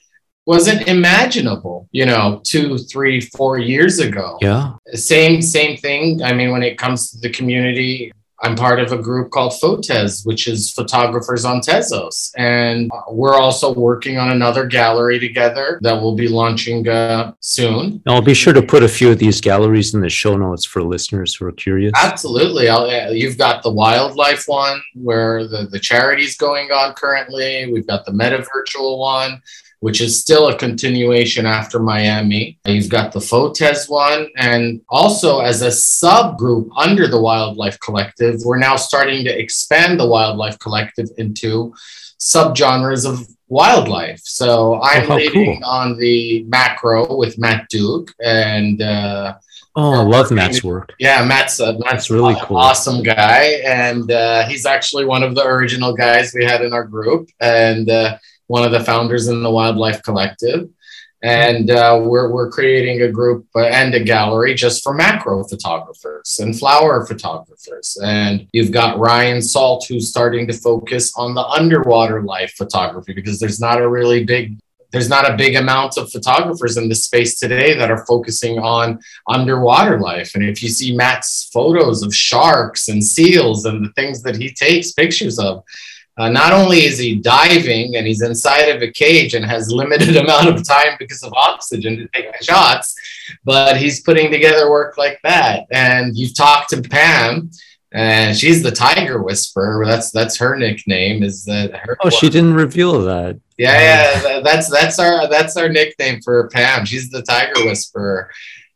[0.45, 4.37] wasn't imaginable, you know, two, three, four years ago.
[4.41, 4.75] Yeah.
[4.93, 6.23] Same, same thing.
[6.23, 10.23] I mean, when it comes to the community, I'm part of a group called Photes,
[10.23, 12.31] which is photographers on Tezos.
[12.37, 18.01] And we're also working on another gallery together that will be launching uh, soon.
[18.05, 20.83] I'll be sure to put a few of these galleries in the show notes for
[20.83, 21.93] listeners who are curious.
[21.95, 22.69] Absolutely.
[22.69, 27.71] I'll, you've got the wildlife one where the, the charity's going on currently.
[27.71, 29.41] We've got the meta virtual one
[29.79, 32.57] which is still a continuation after Miami.
[32.65, 34.27] You've got the Photes one.
[34.37, 40.07] And also, as a subgroup under the Wildlife Collective, we're now starting to expand the
[40.07, 41.73] Wildlife Collective into
[42.19, 44.21] subgenres of wildlife.
[44.23, 45.69] So I'm oh, leading cool.
[45.69, 48.81] on the macro with Matt Duke and.
[48.81, 49.35] Uh,
[49.79, 50.95] Oh, I love Matt's work.
[50.97, 55.45] Yeah, Matt's uh, Matt's really cool, awesome guy, and uh, he's actually one of the
[55.45, 57.29] original guys we had in our group.
[57.39, 58.17] And uh,
[58.47, 60.69] one of the founders in the Wildlife Collective.
[61.23, 66.37] And uh, we're, we're creating a group uh, and a gallery just for macro photographers
[66.39, 67.97] and flower photographers.
[68.03, 73.39] And you've got Ryan Salt, who's starting to focus on the underwater life photography because
[73.39, 74.57] there's not a really big
[74.91, 78.99] there's not a big amount of photographers in the space today that are focusing on
[79.27, 80.33] underwater life.
[80.33, 84.49] And if you see Matt's photos of sharks and seals and the things that he
[84.49, 85.63] takes pictures of,
[86.17, 90.17] uh, not only is he diving and he's inside of a cage and has limited
[90.17, 92.95] amount of time because of oxygen to take the shots,
[93.43, 95.65] but he's putting together work like that.
[95.71, 97.51] And you've talked to Pam,
[97.91, 99.85] and she's the Tiger Whisperer.
[99.85, 101.23] That's that's her nickname.
[101.23, 101.97] Is that her?
[102.01, 103.39] Oh, she didn't reveal that.
[103.57, 104.39] Yeah, yeah.
[104.41, 106.85] That's that's our that's our nickname for Pam.
[106.85, 108.29] She's the Tiger Whisperer.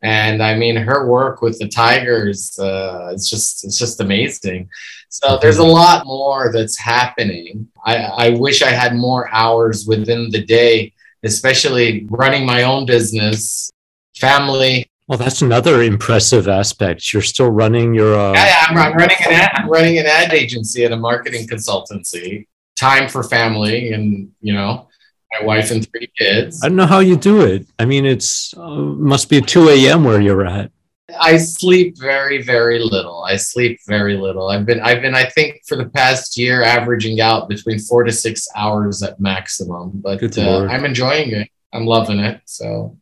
[0.04, 4.70] And I mean, her work with the Tigers, uh, it's just it's just amazing.
[5.10, 7.68] So there's a lot more that's happening.
[7.86, 10.94] I, I wish I had more hours within the day,
[11.24, 13.70] especially running my own business,
[14.16, 14.90] family.
[15.08, 17.12] Well, that's another impressive aspect.
[17.12, 18.18] You're still running your.
[18.18, 18.34] Uh...
[18.34, 22.48] Yeah, I'm, I'm, running an ad, I'm running an ad agency and a marketing consultancy.
[22.78, 24.88] Time for family, and you know,
[25.32, 26.64] my wife and three kids.
[26.64, 27.68] I don't know how you do it.
[27.80, 30.04] I mean, it's uh, must be 2 a.m.
[30.04, 30.72] where you're at.
[31.20, 33.24] I sleep very, very little.
[33.24, 34.50] I sleep very little.
[34.50, 38.12] I've been, I've been, I think for the past year, averaging out between four to
[38.12, 39.92] six hours at maximum.
[39.96, 41.50] But uh, I'm enjoying it.
[41.74, 42.42] I'm loving it.
[42.46, 42.98] So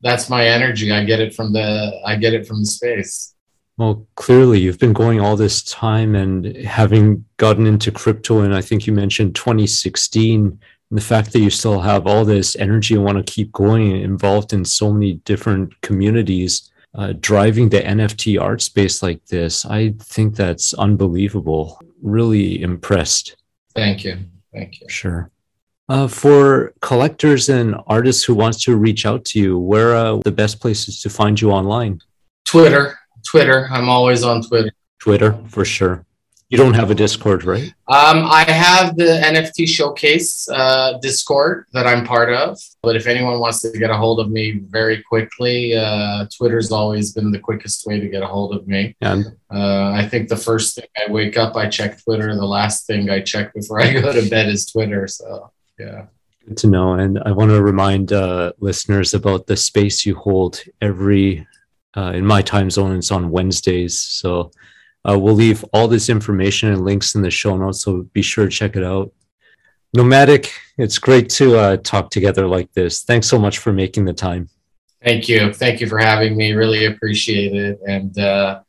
[0.00, 0.90] that's my energy.
[0.90, 3.34] I get it from the, I get it from the space.
[3.78, 8.60] Well, clearly you've been going all this time and having gotten into crypto, and I
[8.60, 10.60] think you mentioned 2016.
[10.92, 13.96] And the fact that you still have all this energy and want to keep going,
[14.02, 19.94] involved in so many different communities uh, driving the NFT art space like this, I
[20.00, 21.80] think that's unbelievable.
[22.02, 23.36] Really impressed.
[23.74, 24.18] Thank you.
[24.52, 24.88] Thank you.
[24.90, 25.30] Sure.
[25.88, 30.30] Uh, for collectors and artists who wants to reach out to you, where are the
[30.30, 32.02] best places to find you online?
[32.44, 32.98] Twitter.
[33.26, 33.66] Twitter.
[33.70, 34.72] I'm always on Twitter.
[34.98, 36.04] Twitter, for sure.
[36.52, 37.72] You don't have a Discord, right?
[37.88, 42.60] Um, I have the NFT Showcase uh, Discord that I'm part of.
[42.82, 47.12] But if anyone wants to get a hold of me very quickly, uh, Twitter's always
[47.12, 48.94] been the quickest way to get a hold of me.
[49.00, 49.22] Yeah.
[49.50, 52.34] Uh, I think the first thing I wake up, I check Twitter.
[52.34, 55.08] The last thing I check before I go to bed is Twitter.
[55.08, 56.04] So, yeah.
[56.46, 56.92] Good to know.
[56.92, 61.46] And I want to remind uh, listeners about the space you hold every,
[61.96, 63.98] uh, in my time zone, it's on Wednesdays.
[63.98, 64.50] So
[65.08, 67.82] uh, we'll leave all this information and links in the show notes.
[67.82, 69.12] So be sure to check it out.
[69.94, 73.02] Nomadic, it's great to uh, talk together like this.
[73.02, 74.48] Thanks so much for making the time.
[75.04, 75.52] Thank you.
[75.52, 76.52] Thank you for having me.
[76.52, 77.80] Really appreciate it.
[77.86, 78.60] And uh,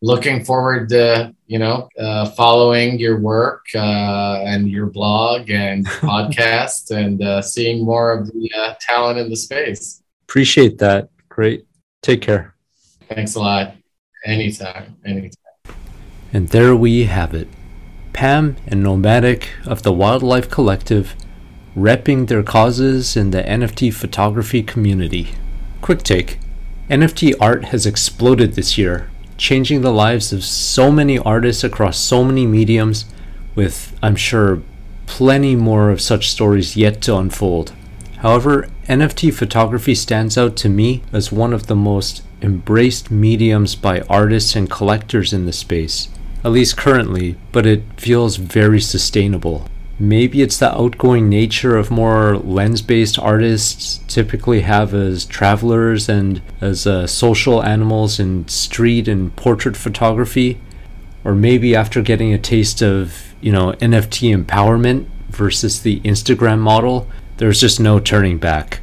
[0.00, 6.90] looking forward to, you know, uh, following your work uh, and your blog and podcast
[6.90, 10.02] and uh, seeing more of the uh, talent in the space.
[10.24, 11.10] Appreciate that.
[11.28, 11.66] Great.
[12.02, 12.54] Take care.
[13.08, 13.74] Thanks a lot.
[14.24, 14.96] Anytime.
[15.04, 15.41] Anytime.
[16.34, 17.48] And there we have it.
[18.14, 21.14] Pam and Nomadic of the Wildlife Collective
[21.76, 25.32] repping their causes in the NFT photography community.
[25.82, 26.38] Quick take
[26.88, 32.24] NFT art has exploded this year, changing the lives of so many artists across so
[32.24, 33.04] many mediums,
[33.54, 34.62] with, I'm sure,
[35.06, 37.72] plenty more of such stories yet to unfold.
[38.18, 44.00] However, NFT photography stands out to me as one of the most embraced mediums by
[44.02, 46.08] artists and collectors in the space
[46.44, 49.68] at least currently, but it feels very sustainable.
[49.98, 56.42] Maybe it's the outgoing nature of more lens based artists typically have as travelers and
[56.60, 60.60] as uh, social animals in street and portrait photography.
[61.24, 67.06] Or maybe after getting a taste of, you know, NFT empowerment versus the Instagram model,
[67.36, 68.80] there's just no turning back.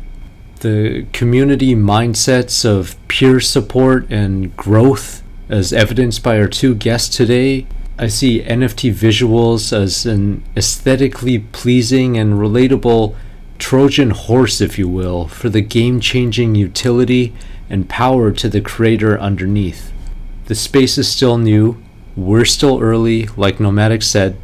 [0.61, 7.65] The community mindsets of peer support and growth as evidenced by our two guests today,
[7.97, 13.15] I see NFT visuals as an aesthetically pleasing and relatable
[13.57, 17.33] Trojan horse, if you will, for the game changing utility
[17.69, 19.91] and power to the creator underneath.
[20.45, 21.81] The space is still new,
[22.15, 24.37] we're still early, like Nomadic said,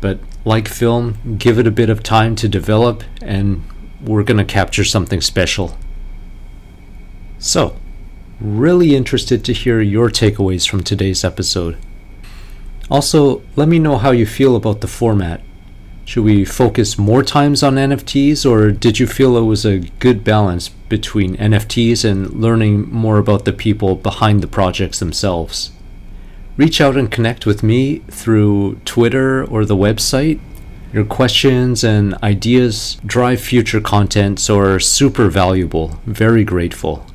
[0.00, 3.64] but like film, give it a bit of time to develop, and
[4.00, 5.76] we're going to capture something special.
[7.38, 7.76] So,
[8.40, 11.76] Really interested to hear your takeaways from today's episode.
[12.90, 15.40] Also, let me know how you feel about the format.
[16.04, 20.24] Should we focus more times on NFTs, or did you feel it was a good
[20.24, 25.70] balance between NFTs and learning more about the people behind the projects themselves?
[26.56, 30.40] Reach out and connect with me through Twitter or the website.
[30.92, 36.00] Your questions and ideas drive future content, so are super valuable.
[36.04, 37.06] Very grateful.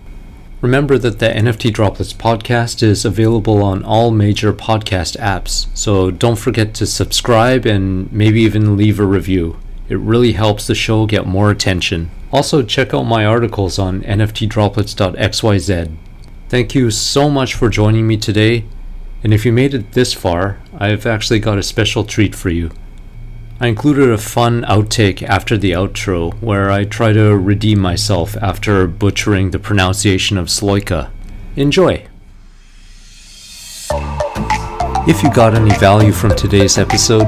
[0.62, 6.36] Remember that the NFT Droplets podcast is available on all major podcast apps, so don't
[6.36, 9.58] forget to subscribe and maybe even leave a review.
[9.88, 12.12] It really helps the show get more attention.
[12.34, 15.96] Also, check out my articles on nftdroplets.xyz.
[16.50, 18.66] Thank you so much for joining me today,
[19.24, 22.70] and if you made it this far, I've actually got a special treat for you.
[23.62, 28.88] I included a fun outtake after the outro where I try to redeem myself after
[28.88, 31.12] butchering the pronunciation of Sloika.
[31.58, 32.06] Enjoy!
[35.10, 37.28] If you got any value from today's episode,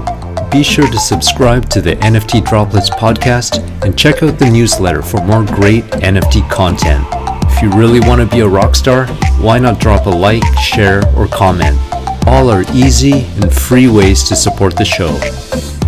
[0.49, 5.21] be sure to subscribe to the NFT Droplets podcast and check out the newsletter for
[5.25, 7.05] more great NFT content.
[7.51, 9.05] If you really want to be a rock star,
[9.41, 11.77] why not drop a like, share, or comment?
[12.25, 15.09] All are easy and free ways to support the show.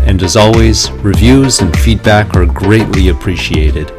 [0.06, 3.92] And as always, reviews and feedback are greatly appreciated.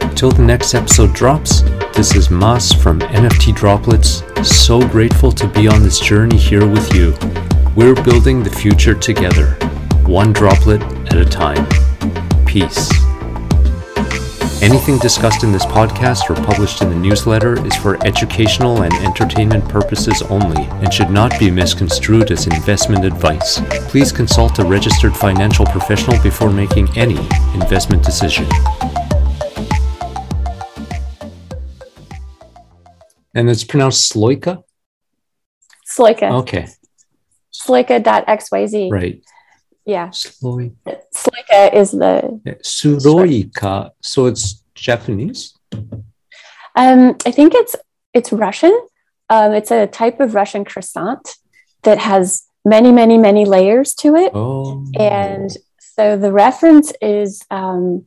[0.00, 1.62] Until the next episode drops,
[1.94, 4.22] this is Mas from NFT Droplets.
[4.42, 7.14] So grateful to be on this journey here with you.
[7.76, 9.52] We're building the future together,
[10.06, 11.66] one droplet at a time.
[12.46, 13.09] Peace.
[14.62, 19.66] Anything discussed in this podcast or published in the newsletter is for educational and entertainment
[19.66, 23.62] purposes only and should not be misconstrued as investment advice.
[23.88, 27.16] Please consult a registered financial professional before making any
[27.54, 28.46] investment decision.
[33.34, 34.62] And it's pronounced Sloika?
[35.88, 36.32] Sloika.
[36.40, 36.68] Okay.
[37.50, 38.90] Sloika.xyz.
[38.92, 39.22] Right.
[39.84, 40.08] Yeah.
[40.08, 41.00] Sloika.
[41.14, 42.40] Sloika is the.
[42.62, 43.90] Suroika.
[44.00, 45.54] So it's Japanese?
[46.76, 47.76] Um, I think it's
[48.14, 48.78] it's Russian.
[49.28, 51.36] Um, it's a type of Russian croissant
[51.82, 54.32] that has many, many, many layers to it.
[54.34, 54.84] Oh.
[54.98, 58.06] And so the reference is um,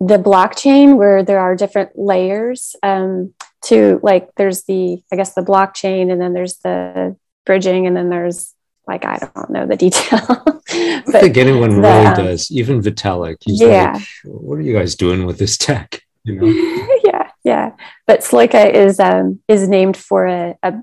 [0.00, 3.34] the blockchain where there are different layers um,
[3.64, 8.08] to like there's the I guess the blockchain and then there's the bridging and then
[8.08, 8.54] there's
[8.92, 10.20] like I don't know the detail.
[10.68, 12.50] I think anyone the, really um, does.
[12.50, 13.92] Even Vitalik, he's Yeah.
[13.94, 16.46] like, "What are you guys doing with this tech?" You know.
[17.04, 17.72] yeah, yeah.
[18.06, 20.74] But sloika is um, is named for a, a,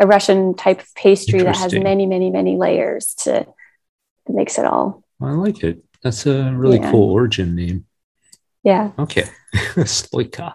[0.00, 3.46] a Russian type of pastry that has many, many, many layers to
[4.26, 5.04] that makes it all.
[5.22, 5.84] I like it.
[6.02, 6.90] That's a really Yeah.
[6.90, 7.86] cool origin name.
[8.64, 8.90] Yeah.
[8.98, 9.26] Okay,
[9.76, 10.54] Sloika.